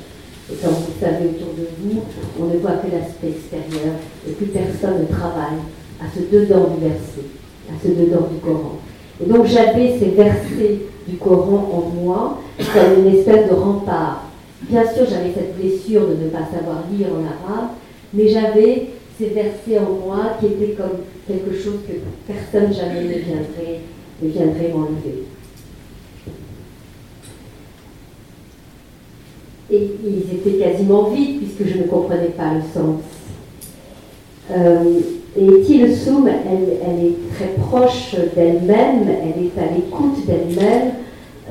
[0.51, 2.01] Et comme vous savez autour de vous,
[2.39, 3.95] on ne voit que l'aspect extérieur
[4.27, 5.57] et plus personne ne travaille
[5.99, 7.25] à ce dedans du verset,
[7.69, 8.77] à ce dedans du Coran.
[9.23, 14.25] Et donc j'avais ces versets du Coran en moi comme une espèce de rempart.
[14.61, 17.69] Bien sûr, j'avais cette blessure de ne pas savoir lire en arabe,
[18.13, 21.93] mais j'avais ces versets en moi qui étaient comme quelque chose que
[22.31, 23.81] personne jamais ne viendrait,
[24.21, 25.25] ne viendrait m'enlever.
[29.71, 33.01] Et ils étaient quasiment vides puisque je ne comprenais pas le sens.
[34.51, 34.99] Euh,
[35.37, 40.91] et Tilsum, elle, elle est très proche d'elle-même, elle est à l'écoute d'elle-même.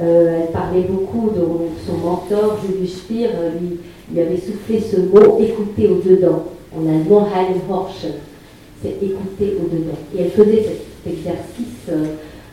[0.00, 1.42] Euh, elle parlait beaucoup de
[1.86, 3.28] son mentor, Julius Speer,
[3.60, 6.44] lui, avait soufflé ce mot écouter au-dedans
[6.76, 8.14] en allemand Heilhorchen,
[8.82, 9.98] c'est écouter au-dedans.
[10.16, 12.06] Et elle faisait cet exercice, euh,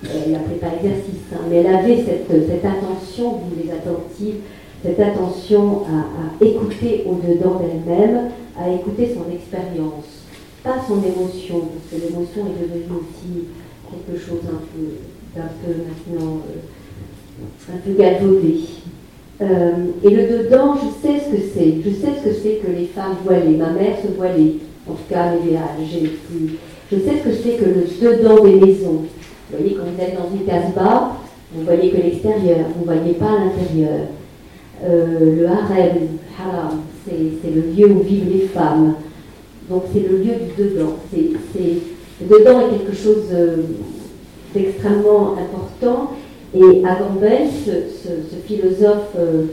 [0.03, 4.35] elle n'appelait pas exercice, hein, mais elle avait cette, cette attention, vous les attentive,
[4.83, 10.25] cette attention à, écouter au-dedans d'elle-même, à écouter son expérience,
[10.63, 13.45] pas son émotion, parce que l'émotion est devenue aussi
[13.89, 18.59] quelque chose un peu, d'un peu maintenant, euh, un peu galvaudé.
[19.41, 19.71] Euh,
[20.03, 21.81] et le dedans, je sais ce que c'est.
[21.83, 23.57] Je sais ce que c'est que les femmes voilées.
[23.57, 24.55] Ma mère se voilait.
[24.87, 26.57] En tout cas, les j'ai plus.
[26.91, 29.03] Je sais ce que c'est que le dedans des maisons.
[29.49, 31.17] Vous voyez, quand vous êtes dans une case-bas,
[31.53, 34.07] vous voyez que l'extérieur, vous ne voyez pas l'intérieur.
[34.83, 36.07] Euh, le harem,
[36.39, 38.95] haram, c'est le lieu où vivent les femmes.
[39.69, 40.95] Donc c'est le lieu du dedans.
[41.13, 43.57] le dedans est quelque chose euh,
[44.55, 46.13] d'extrêmement important
[46.55, 49.45] et Agamben, ce, ce, philosophe, euh,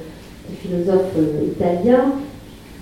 [1.46, 2.12] italien,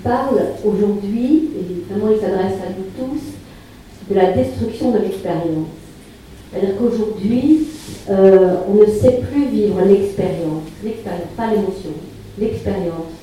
[0.05, 5.67] parle aujourd'hui, et vraiment il s'adresse à nous tous, de la destruction de l'expérience.
[6.51, 7.67] C'est-à-dire qu'aujourd'hui,
[8.09, 11.91] on ne sait plus vivre l'expérience, l'expérience, pas l'émotion,
[12.39, 13.15] l'expérience.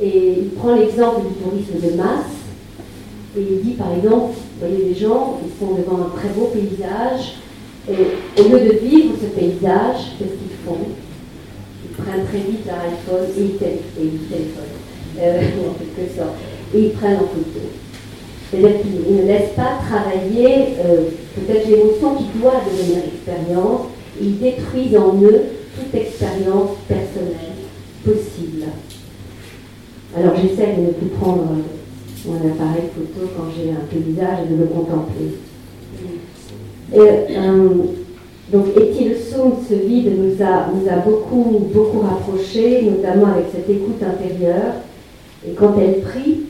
[0.00, 2.36] Et il prend l'exemple du tourisme de masse,
[3.36, 6.50] et il dit par exemple, vous voyez des gens, ils sont devant un très beau
[6.52, 7.36] paysage,
[7.88, 10.86] et au lieu de vivre ce paysage, qu'est-ce qu'ils font?
[11.84, 14.64] Ils prennent très vite leur iPhone et ils, téléphonent,
[15.20, 16.36] euh, en quelque sorte,
[16.74, 17.60] et ils prennent en photo.
[18.50, 23.86] C'est-à-dire qu'ils ne laissent pas travailler euh, peut-être l'émotion qui doit devenir expérience,
[24.20, 25.42] ils détruisent en eux
[25.74, 27.65] tout toute expérience personnelle
[28.06, 28.64] possible.
[30.16, 31.44] Alors j'essaie de ne plus prendre
[32.26, 35.34] mon appareil photo quand j'ai un paysage et de le contempler.
[36.94, 37.68] Et, euh,
[38.52, 43.68] donc Étienne Soum, ce vide, nous a, nous a beaucoup, beaucoup rapprochés, notamment avec cette
[43.68, 44.74] écoute intérieure.
[45.46, 46.44] Et quand elle prie,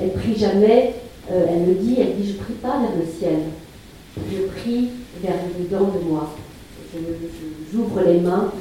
[0.00, 0.94] elle prie jamais,
[1.30, 3.40] euh, elle me dit, elle dit, je prie pas vers le ciel,
[4.16, 4.88] je prie
[5.22, 6.30] vers le dedans de moi.
[7.72, 8.52] J'ouvre les mains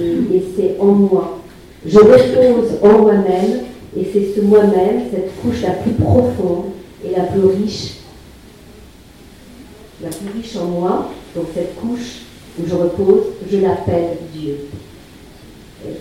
[0.00, 1.41] et, et c'est en moi.
[1.84, 3.62] Je repose en moi-même
[3.96, 6.66] et c'est ce moi-même, cette couche la plus profonde
[7.04, 7.94] et la plus riche,
[10.00, 12.22] la plus riche en moi, donc cette couche
[12.58, 14.58] où je repose, je l'appelle Dieu.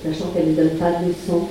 [0.04, 1.48] sachant qu'elle ne donne pas de leçon,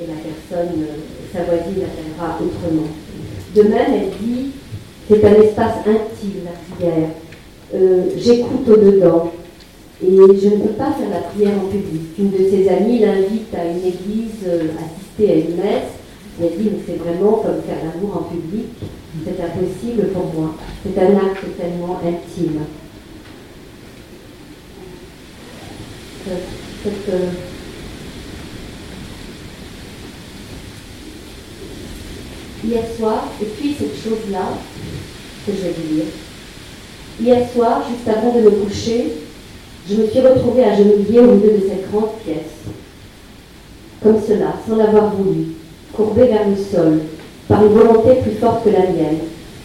[0.00, 2.88] et la personne, euh, sa voisine l'appellera autrement.
[3.54, 4.50] De même, elle dit,
[5.08, 7.08] c'est un espace intime, la prière.
[7.74, 9.32] Euh, j'écoute au-dedans,
[10.04, 12.02] et je ne peux pas faire la prière en public.
[12.18, 15.92] Une de ses amies l'invite à une église, euh, assister à une messe,
[16.40, 18.66] elle dit, c'est vraiment comme faire l'amour en public,
[19.24, 20.54] c'est impossible pour moi.
[20.82, 22.62] C'est un acte tellement intime.
[26.28, 27.28] Euh,
[32.64, 34.58] hier soir, et puis cette chose-là
[35.46, 36.04] que je vais vous dire.
[37.20, 39.12] Hier soir, juste avant de me coucher,
[39.88, 42.72] je me suis retrouvée à au milieu de cette grande pièce.
[44.02, 45.54] Comme cela, sans l'avoir voulu,
[45.92, 47.00] courbée vers le sol,
[47.48, 49.18] par une volonté plus forte que la mienne.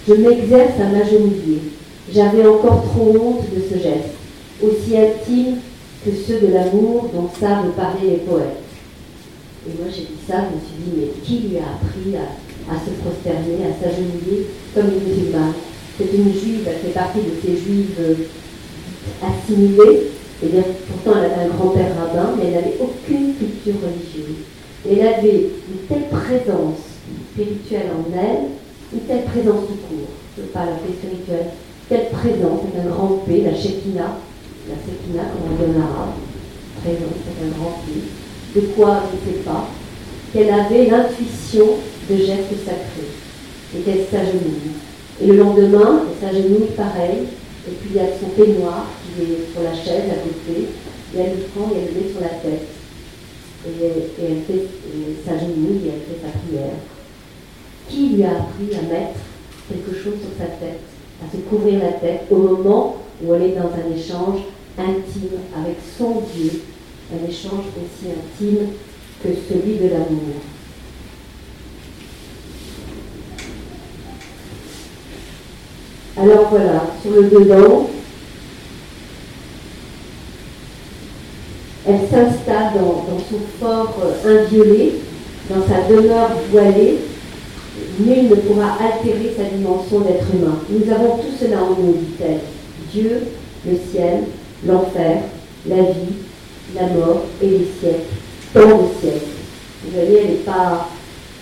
[0.07, 1.61] Je m'exerce à m'agenouiller.
[2.13, 4.15] J'avais encore trop honte de ce geste,
[4.63, 5.57] aussi intime
[6.03, 8.63] que ceux de l'amour dont savent parler les poètes.
[9.67, 12.75] Et moi j'ai dit ça, je me suis dit, mais qui lui a appris à,
[12.79, 15.53] se prosterner, à s'agenouiller comme une musulmane?
[15.97, 17.95] C'est une juive, elle fait partie de ces juives
[19.21, 20.11] assimilées,
[20.43, 24.45] et bien, pourtant elle avait un grand-père rabbin, mais elle n'avait aucune culture religieuse.
[24.89, 27.01] Elle avait une telle présence
[27.33, 28.53] spirituelle en elle,
[28.93, 31.51] une telle présence tout court, je ne pas l'appeler spirituelle,
[31.89, 34.19] telle présence, avec un grand P, la Shekinah,
[34.69, 36.15] la Sekina, comme on dit en arabe,
[36.83, 38.11] présent, c'est un grand pays,
[38.55, 39.67] de quoi je ne sais pas,
[40.33, 41.65] qu'elle avait l'intuition
[42.09, 43.11] de gestes sacrés
[43.75, 44.75] et qu'elle s'agenouille.
[45.21, 47.27] Et le lendemain, elle s'agenouille pareil,
[47.67, 50.69] et puis il y a son peignoir qui est sur la chaise à côté,
[51.15, 52.67] et elle le prend et elle le met sur la tête.
[53.67, 53.85] Et,
[54.23, 54.67] elle fait
[55.25, 56.77] s'agenouille et elle fait sa prière.
[57.89, 59.19] Qui lui a appris à mettre
[59.67, 60.81] quelque chose sur sa tête,
[61.23, 64.41] à se couvrir la tête au moment où elle est dans un échange
[64.77, 66.61] intime avec son Dieu,
[67.11, 68.67] un échange aussi intime
[69.21, 70.56] que celui de l'amour?
[76.19, 77.89] Alors voilà, sur le dedans,
[81.87, 84.95] elle s'installe dans, son fort euh, inviolé,
[85.47, 86.97] dans sa demeure voilée.
[87.99, 90.57] Nul ne pourra altérer sa dimension d'être humain.
[90.71, 92.39] Nous avons tout cela en nous, dit-elle.
[92.91, 93.21] Dieu,
[93.67, 94.23] le ciel,
[94.65, 95.21] l'enfer,
[95.67, 96.15] la vie,
[96.75, 98.15] la mort et les siècles,
[98.53, 99.25] tant de siècles.
[99.83, 100.89] Vous voyez, elle n'est pas,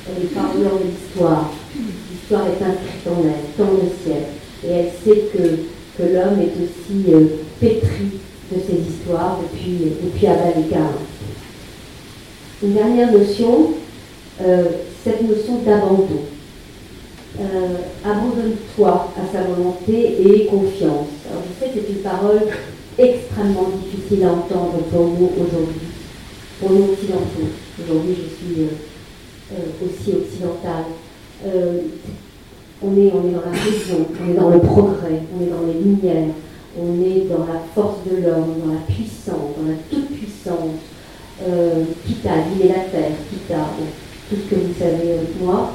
[0.09, 1.51] elle pas en dehors de l'histoire.
[2.11, 4.34] L'histoire est inscrite en elle, tant de siècles.
[4.67, 5.37] Et elle sait que,
[5.97, 7.25] que l'homme est aussi euh,
[7.59, 8.19] pétri
[8.51, 10.27] de ces histoires depuis, depuis.
[12.63, 13.73] Une dernière notion,
[14.41, 14.63] euh,
[15.03, 16.21] cette notion d'abandon.
[17.37, 21.09] Euh, abandonne-toi à sa volonté et confiance.
[21.29, 22.47] Alors je sais que c'est une parole
[22.97, 25.87] extrêmement difficile à entendre pour nous aujourd'hui,
[26.61, 27.49] pour nous occidentaux.
[27.83, 28.67] Aujourd'hui, je suis
[29.83, 30.85] aussi occidentale.
[32.81, 36.33] On, est, dans la raison, on est dans le progrès, on est dans les lumières,
[36.79, 40.81] on est dans la force de l'homme, dans la puissance, dans la toute-puissance.
[42.05, 43.67] Kita, l'île et la terre, Kita,
[44.29, 45.73] tout ce que vous savez avec moi.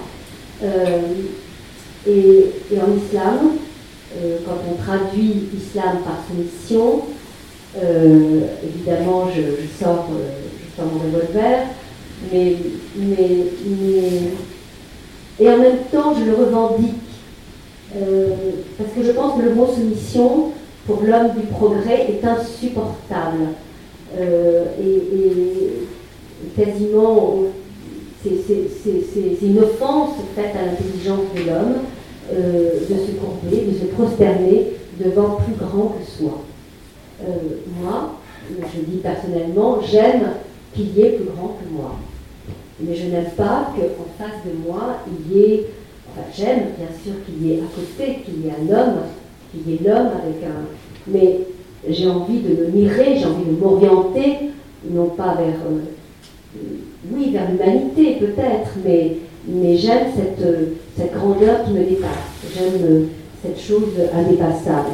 [2.06, 2.10] Et,
[2.72, 3.50] et, en islam,
[4.16, 7.02] euh, quand on traduit islam par soumission,
[7.80, 9.42] euh, évidemment, je,
[9.78, 11.66] sors, euh, je, sors, mon revolver,
[12.32, 12.56] mais,
[12.96, 13.46] mais,
[15.40, 16.94] et en même temps, je le revendique.
[18.78, 20.52] parce que je pense que le mot soumission,
[20.86, 23.54] pour l'homme du progrès, est insupportable.
[24.16, 25.86] et, et,
[26.56, 27.44] quasiment,
[28.22, 31.76] c'est une offense faite à l'intelligence de l'homme.
[32.32, 34.74] Euh, de se courber, de se prosterner
[35.04, 36.42] devant plus grand que soi.
[37.22, 37.32] Euh,
[37.82, 38.18] moi,
[38.48, 40.28] je dis personnellement, j'aime
[40.72, 41.96] qu'il y ait plus grand que moi.
[42.82, 45.66] Mais je n'aime pas qu'en face de moi, il y ait,
[46.10, 49.00] enfin j'aime bien sûr qu'il y ait à côté, qu'il y ait un homme,
[49.50, 50.66] qu'il y ait l'homme avec un...
[51.08, 51.40] Mais
[51.88, 54.36] j'ai envie de me mirer, j'ai envie de m'orienter,
[54.90, 56.58] non pas vers, euh,
[57.12, 59.16] oui, vers l'humanité peut-être, mais,
[59.46, 60.46] mais j'aime cette,
[60.96, 62.08] cette grandeur qui me dépasse.
[62.54, 63.08] J'aime
[63.42, 64.90] cette chose indépassable.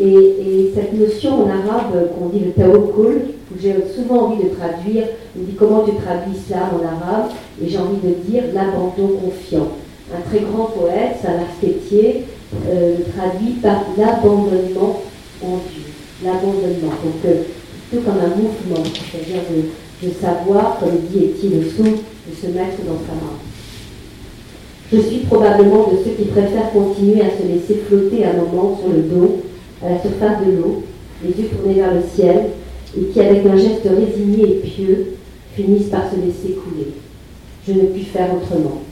[0.00, 3.22] Et, cette notion en arabe qu'on dit le tawakkul,
[3.60, 5.04] j'ai souvent envie de traduire,
[5.36, 7.30] on dit comment tu traduis ça en arabe,
[7.62, 9.68] et j'ai envie de dire l'abandon confiant.
[10.14, 12.24] Un très grand poète, Salah Pétier,
[12.68, 15.02] euh, traduit par l'abandonnement
[15.42, 15.84] en Dieu.
[16.24, 16.94] L'abandonnement.
[17.04, 17.42] Donc, euh,
[17.90, 22.78] plutôt comme un mouvement, c'est-à-dire de, de, savoir, comme dit Étienne Sou, de se mettre
[22.86, 23.36] dans sa main.
[24.92, 28.92] Je suis probablement de ceux qui préfèrent continuer à se laisser flotter un moment sur
[28.92, 29.42] le dos,
[29.82, 30.82] à la surface de l'eau,
[31.22, 32.50] les yeux tournés vers le ciel,
[32.96, 35.06] et qui, avec un geste résigné et pieux,
[35.54, 36.92] finissent par se laisser couler.
[37.66, 38.82] Je ne puis faire autrement.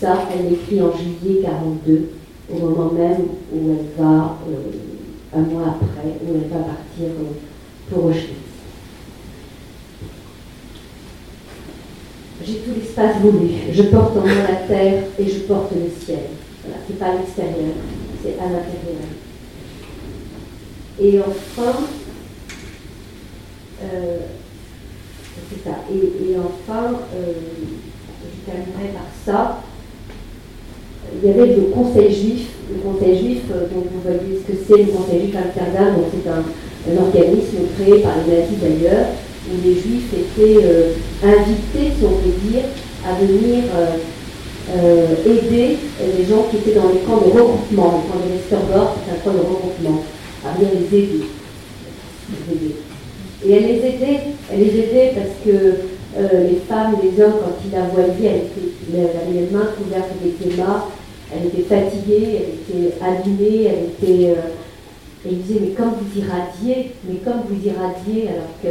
[0.00, 2.10] Ça, elle écrit en juillet 42,
[2.52, 7.90] au moment même où elle va, euh, un mois après, où elle va partir euh,
[7.90, 8.48] pour Auschwitz.
[12.44, 13.48] J'ai tout l'espace voulu.
[13.72, 16.20] Je porte en moi la terre et je porte le ciel.
[16.64, 17.74] Voilà, c'est pas à l'extérieur,
[18.22, 19.17] c'est à l'intérieur.
[21.00, 21.78] Et enfin,
[23.82, 24.18] euh,
[25.64, 25.70] ça.
[25.92, 27.32] Et, enfin, euh,
[28.24, 29.62] je terminerai par ça.
[31.14, 32.48] Il y avait le Conseil juif.
[32.70, 35.94] Le Conseil juif, euh, donc vous voyez ce que c'est le Conseil juif Amsterdam.
[35.94, 36.42] Donc c'est un,
[36.98, 39.06] organisme créé par les nazis d'ailleurs,
[39.50, 40.64] où les juifs étaient
[41.22, 42.64] invités, si on peut dire,
[43.06, 43.64] à venir
[45.26, 45.76] aider
[46.16, 48.04] les gens qui étaient dans les camps de regroupement.
[48.06, 50.02] Le camp de Westerbork, c'est un camp de regroupement,
[50.44, 51.24] à venir les aider.
[53.46, 54.20] Et elle les aidait,
[54.52, 55.50] elle les aidait parce que
[56.16, 58.44] euh, les femmes, les hommes, quand ils la voyaient,
[58.92, 60.86] elle, avait les mains couvertes d'échémas,
[61.32, 64.30] elle était fatiguée, elle était abîmée, elle était.
[64.30, 64.34] Euh,
[65.26, 68.68] elle disait, mais comme vous irradiez, mais comme vous irradiez, alors que.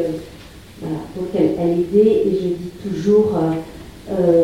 [0.80, 3.32] Voilà, donc elle, elle aidait, et je dis toujours,
[4.12, 4.44] euh,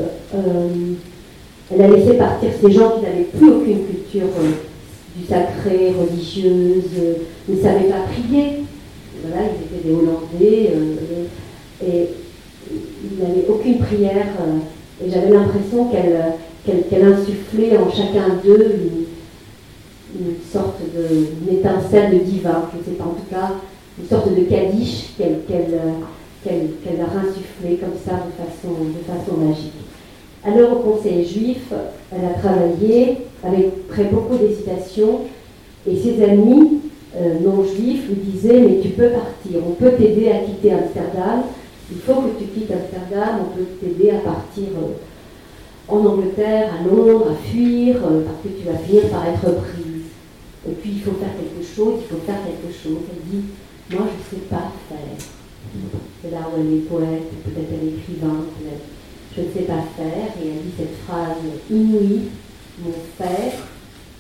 [1.72, 4.28] elle a laissé partir ces gens qui n'avaient plus aucune culture
[5.16, 6.92] du sacré, religieuse,
[7.48, 8.64] ne savaient pas prier,
[9.24, 12.10] voilà, ils étaient des Hollandais, euh, et
[12.72, 18.80] ils n'avaient aucune prière, euh, et j'avais l'impression qu'elle insufflait en chacun d'eux
[20.20, 20.80] une, sorte
[21.42, 23.54] d'étincelle de, divin, je ne sais pas, en tout cas,
[24.00, 27.10] une sorte de kadish qu'elle qu'elle leur
[27.80, 29.74] comme ça de façon, de façon magique.
[30.46, 31.72] Alors au Conseil juif,
[32.12, 35.22] elle a travaillé avec très beaucoup d'hésitation
[35.88, 36.82] et ses amis
[37.16, 41.44] euh, non-juif lui disait Mais tu peux partir, on peut t'aider à quitter Amsterdam,
[41.92, 44.98] il faut que tu quittes Amsterdam, on peut t'aider à partir euh,
[45.88, 50.10] en Angleterre, à Londres, à fuir, euh, parce que tu vas finir par être prise.
[50.68, 53.04] Et puis il faut faire quelque chose, il faut faire quelque chose.
[53.12, 53.46] Elle dit
[53.92, 55.28] Moi je ne sais pas faire.
[56.22, 58.44] C'est là où elle est poète, peut-être elle est écrivain,
[59.36, 60.28] je ne sais pas faire.
[60.44, 61.38] Et elle dit cette phrase
[61.70, 62.30] inouïe
[62.84, 63.54] Mon faire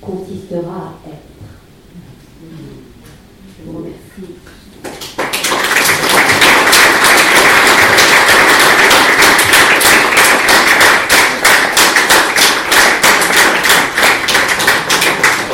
[0.02, 1.18] consistera à être.
[3.60, 4.34] Je vous remercie.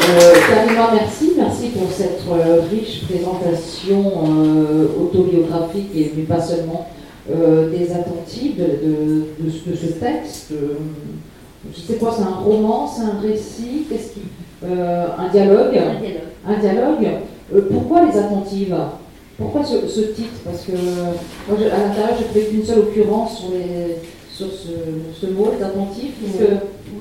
[0.10, 0.50] Euh,
[0.94, 1.34] merci.
[1.38, 6.90] Merci pour cette euh, riche présentation euh, autobiographique et mais pas seulement
[7.28, 10.52] des attentives de, de, ce texte.
[10.52, 14.22] je sais quoi, c'est un roman, c'est un récit, qu'est-ce qui,
[14.64, 15.78] un dialogue.
[15.78, 16.30] Un dialogue.
[16.48, 17.08] Un dialogue.
[17.56, 18.76] Euh, pourquoi les attentives?
[19.38, 20.40] Pourquoi ce, titre?
[20.44, 23.96] Parce que moi, à l'intérieur, je fais qu'une seule occurrence sur, les,
[24.34, 26.16] sur ce, mot, les attentifs.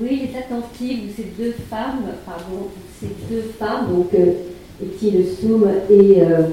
[0.01, 2.67] Oui, les attentives, ces deux femmes, pardon,
[2.99, 4.33] ces deux femmes, donc euh,
[4.81, 6.43] Le Soum et, euh,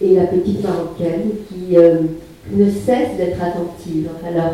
[0.00, 1.98] et la petite marocaine, qui euh,
[2.52, 4.08] ne cessent d'être attentives.
[4.16, 4.52] Enfin, leur,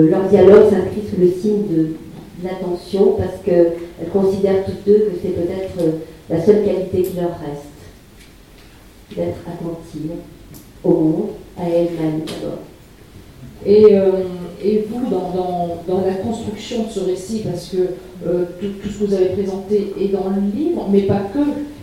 [0.00, 1.88] leur dialogue s'inscrit sous le signe de
[2.44, 5.98] l'attention parce qu'elles considèrent toutes deux que c'est peut-être
[6.30, 7.72] la seule qualité qui leur reste,
[9.16, 10.12] d'être attentive
[10.82, 12.58] au monde, à elle-même d'abord.
[13.64, 14.10] Et, euh,
[14.88, 17.76] vous, dans, la construction de ce récit, parce que
[18.26, 21.40] euh, tout, ce que vous avez présenté est dans le livre, mais pas que,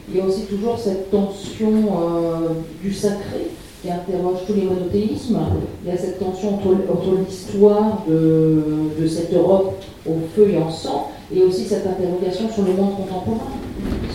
[0.10, 2.50] il y a aussi toujours cette tension euh,
[2.82, 3.48] du sacré
[3.82, 5.40] qui interroge tous les monothéismes.
[5.84, 8.64] Il y a cette tension entre, entre l'histoire de,
[9.00, 9.76] de, cette Europe
[10.08, 13.52] au feu et en sang, et aussi cette interrogation sur le monde contemporain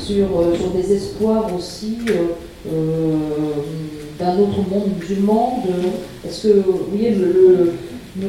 [0.04, 2.34] sur, euh, sur des espoirs aussi euh,
[2.72, 3.16] euh,
[4.18, 5.62] d'un autre monde musulman.
[6.26, 7.72] Est-ce que, vous voyez, le,
[8.16, 8.28] vous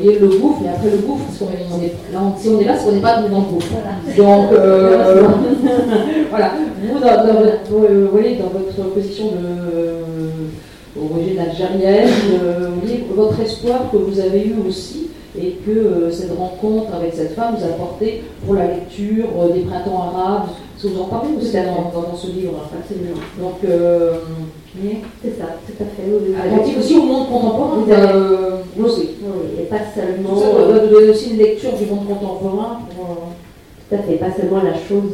[0.00, 2.76] voyez le gouffre, mais après le gouffre, parce qu'on est, là, si on est là,
[2.76, 3.72] c'est qu'on n'est pas dans le gouffre.
[4.16, 4.50] Donc,
[6.30, 10.04] voilà, vous, dans, votre, vous voyez, dans votre position de
[10.96, 12.08] origine algérienne,
[13.14, 17.56] votre espoir que vous avez eu aussi, et que euh, cette rencontre avec cette femme
[17.58, 21.30] vous a apporté pour la lecture euh, des printemps arabes, ce que vous en parlez
[21.36, 22.52] aussi dans, dans, ce livre.
[22.72, 23.16] Absolument.
[23.40, 24.12] Donc, euh,
[25.22, 26.08] c'est ça, tout à fait.
[26.08, 29.10] Oui, Attentif aussi au monde contemporain, euh, Oui,
[29.58, 30.34] et pas seulement.
[30.34, 33.33] Vous avez aussi une lecture du monde contemporain pour,
[33.88, 35.12] Tout à fait, pas seulement la chose.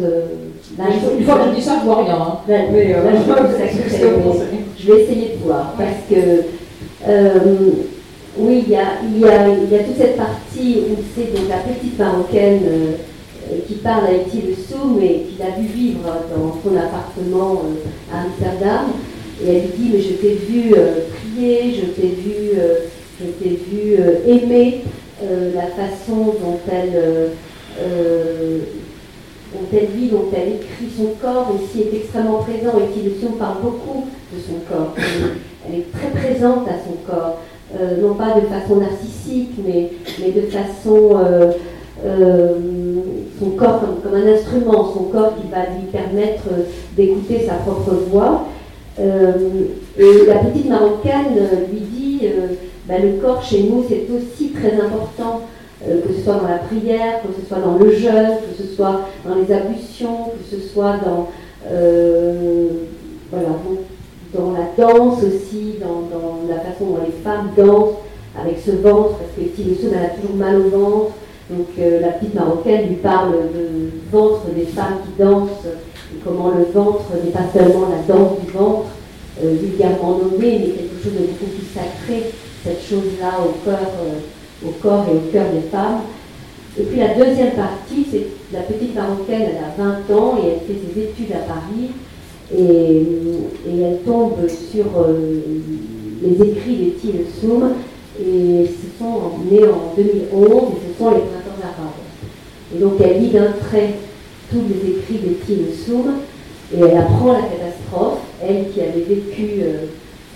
[0.78, 2.14] La chose une fois que je dis ça, je vois rien.
[2.14, 2.38] Hein.
[2.46, 3.50] Mais, la chose,
[4.78, 6.44] je vais essayer de voir, parce que.
[8.38, 12.60] Oui, il y, a, y y, toute cette partie où c'est donc la petite marocaine
[12.64, 18.14] euh, qui parle à Eti Soum et qui l'a vu vivre dans son appartement euh,
[18.14, 18.92] à Amsterdam.
[19.44, 22.52] Et elle lui dit, mais je t'ai vu euh, prier, je t'ai vu,
[23.20, 23.96] je t'ai vu
[24.26, 24.84] aimer
[25.22, 27.32] la façon dont elle,
[27.80, 32.78] dont elle vit, dont elle écrit son corps aussi est extrêmement présent.
[32.78, 34.94] Et Soum parle beaucoup de son corps.
[35.66, 37.38] elle est très présente à son corps.
[37.78, 41.52] Euh, non pas de façon narcissique, mais, mais de façon euh,
[42.04, 42.54] euh,
[43.38, 46.48] son corps comme, un instrument, son corps qui va lui permettre
[46.96, 48.46] d'écouter sa propre voix.
[48.98, 51.36] la petite marocaine
[51.70, 52.22] lui dit
[52.88, 55.42] bah, le corps chez nous c'est aussi très important.
[55.84, 59.00] Que ce soit dans la prière, que ce soit dans le jeûne, que ce soit
[59.24, 61.28] dans les ablutions, que ce soit dans,
[63.30, 63.48] voilà,
[64.34, 67.96] dans la danse aussi, dans, la façon dont les femmes dansent
[68.40, 71.12] avec ce ventre, parce que Tilesson elle a toujours mal au ventre.
[71.50, 76.50] Donc euh, la petite marocaine lui parle du ventre des femmes qui dansent, et comment
[76.50, 78.86] le ventre n'est pas seulement la danse du ventre,
[79.42, 82.30] euh, vulgairement nommée, mais quelque chose de beaucoup plus sacré,
[82.64, 84.20] cette chose-là au cœur, euh,
[84.66, 86.00] au corps et au cœur des femmes.
[86.78, 90.60] Et puis la deuxième partie, c'est la petite marocaine, elle a 20 ans et elle
[90.60, 91.90] fait ses études à Paris
[92.56, 93.02] et,
[93.66, 95.40] elle tombe sur euh,
[96.22, 97.70] les écrits de Thiel Soum,
[98.20, 102.74] et ce sont nés en 2011, et ce sont les printemps arabes.
[102.74, 103.94] Et donc elle lit d'un trait
[104.50, 106.12] tous les écrits de Thiel Soum,
[106.74, 109.86] et elle apprend la catastrophe, elle qui avait vécu euh,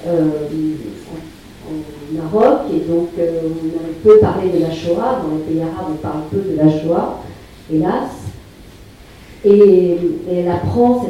[0.06, 0.28] euh,
[1.68, 5.96] en, Maroc, et donc on peut parler de la Shoah, dans les pays arabes on
[5.96, 7.20] parle peu de la Shoah,
[7.72, 8.10] hélas,
[9.44, 9.98] et,
[10.30, 11.04] elle apprend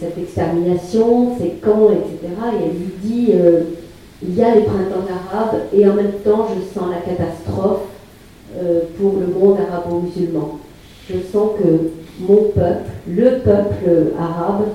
[0.00, 2.32] cette, extermination, ces camps, etc.
[2.52, 3.62] Et elle lui dit, euh,
[4.22, 7.80] il y a les printemps arabes et en même temps je sens la catastrophe
[8.56, 10.58] euh, pour le monde arabo-musulman.
[11.08, 11.90] Je sens que
[12.20, 14.66] mon peuple, le peuple arabe,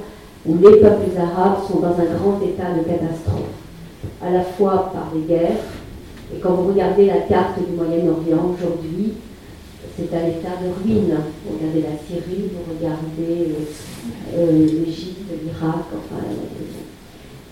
[0.46, 3.44] ou les peuples arabes sont dans un grand état de catastrophe,
[4.22, 5.64] à la fois par les guerres,
[6.36, 9.14] et quand vous regardez la carte du Moyen-Orient aujourd'hui,
[9.98, 11.16] c'est à l'état de ruine.
[11.46, 16.24] Vous regardez la Syrie, vous regardez euh, euh, l'Égypte, l'Irak, enfin.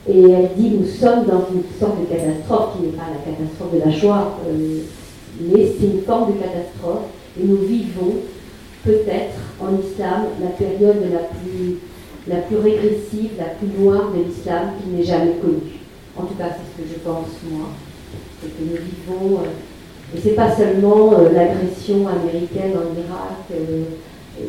[0.07, 3.73] Et elle dit nous sommes dans une sorte de catastrophe qui n'est pas la catastrophe
[3.73, 4.81] de la Shoah, euh,
[5.41, 7.05] mais c'est une forme de catastrophe.
[7.39, 8.13] Et nous vivons
[8.83, 11.79] peut-être en islam la période la plus,
[12.27, 15.84] la plus régressive, la plus noire de l'islam qu'il n'ait jamais connue.
[16.17, 17.69] En tout cas, c'est ce que je pense moi.
[18.41, 19.41] C'est que nous vivons.
[20.13, 23.83] Et c'est pas seulement euh, l'agression américaine en Irak, euh,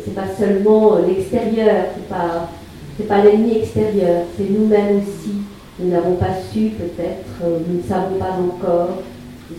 [0.05, 2.51] c'est pas seulement euh, l'extérieur, c'est pas,
[2.97, 5.33] c'est pas l'ennemi extérieur, c'est nous-mêmes aussi.
[5.79, 9.03] Nous n'avons pas su peut-être, nous ne savons pas encore,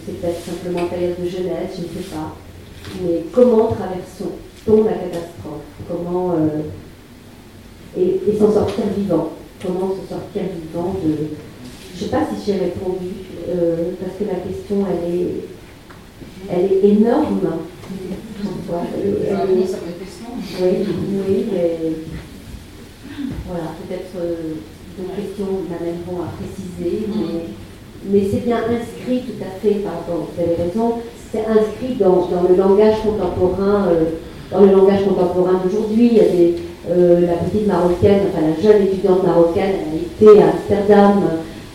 [0.06, 2.34] c'est peut-être simplement période de jeunesse, je ne sais pas.
[3.04, 5.62] Mais comment traversons-nous la catastrophe?
[5.88, 6.34] Comment
[7.96, 9.30] et, s'en sortir vivant?
[9.64, 11.36] Comment se sortir vivant de
[11.98, 13.10] Je ne sais pas si j'ai répondu
[14.00, 15.28] parce que la question elle est
[16.50, 17.40] elle est énorme.
[20.62, 20.70] Oui,
[21.28, 21.78] oui, mais
[23.48, 24.36] voilà, peut-être euh,
[24.98, 27.46] deux questions m'amèneront à préciser, mais,
[28.06, 30.96] mais c'est bien inscrit tout à fait, pardon, vous avez raison,
[31.32, 34.04] c'est inscrit dans, dans, le langage contemporain, euh,
[34.52, 36.10] dans le langage contemporain d'aujourd'hui.
[36.12, 36.56] Il y a des,
[36.90, 41.24] euh, la petite marocaine, enfin la jeune étudiante marocaine, elle a été à Amsterdam,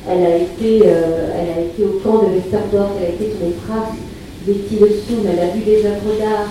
[0.09, 3.55] elle a été, elle a été au camp de Westerdorf, elle a été sur les
[3.67, 3.97] traces
[4.47, 6.51] petits leçons, elle a vu des œuvres d'art.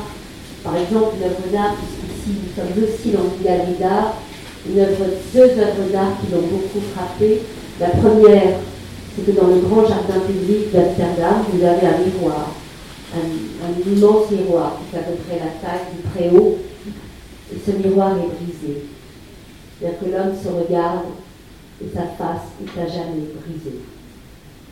[0.64, 4.16] Par exemple, une œuvre d'art, puisqu'ici nous sommes aussi dans une galerie d'art,
[4.70, 7.41] une œuvre, deux œuvres d'art qui l'ont beaucoup frappé.
[7.80, 8.60] La première,
[9.16, 12.54] c'est que dans le grand jardin public d'Amsterdam, vous avez un miroir,
[13.16, 16.58] un, immense miroir qui fait à peu près la taille du préau,
[17.54, 18.84] et ce miroir est brisé.
[19.80, 21.06] C'est-à-dire que l'homme se regarde
[21.82, 23.79] et sa face est à jamais brisée.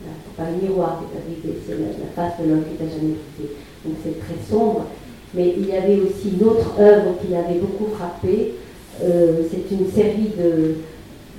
[0.02, 3.14] C'est pas le miroir qui est brisé, c'est la, face de l'homme qui n'a jamais
[3.14, 3.54] brisé.
[3.84, 4.86] Donc c'est très sombre.
[5.34, 8.54] Mais il y avait aussi une autre œuvre qui avait beaucoup frappé.
[9.02, 10.76] Euh, c'est une série de,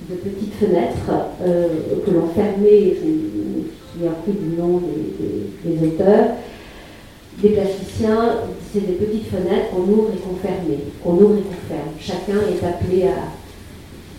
[0.08, 1.10] petites fenêtres
[1.42, 1.68] euh,
[2.04, 4.80] que l'on fermait, je ne souviens plus du nom
[5.64, 6.30] des, auteurs,
[7.38, 8.36] des plasticiens,
[8.72, 10.66] c'est des petites fenêtres qu'on ouvre et qu'on ferme,
[11.02, 11.92] qu'on ouvre et qu'on ferme.
[11.98, 13.41] Chacun est appelé à.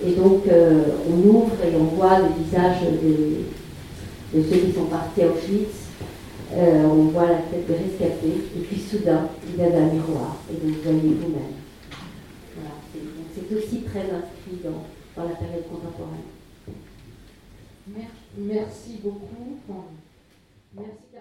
[0.05, 5.21] Et donc euh, on ouvre et on voit le visage de, ceux qui sont partis
[5.21, 5.83] à Auschwitz
[6.55, 10.37] euh, on voit la tête de rescapé, et puis soudain, il y a un miroir,
[10.51, 11.55] et donc vous voyez vous-même.
[12.55, 12.75] Voilà,
[13.33, 16.29] c'est aussi très inscrit dans, la période contemporaine.
[18.37, 19.57] Merci, beaucoup.
[20.75, 21.12] Merci.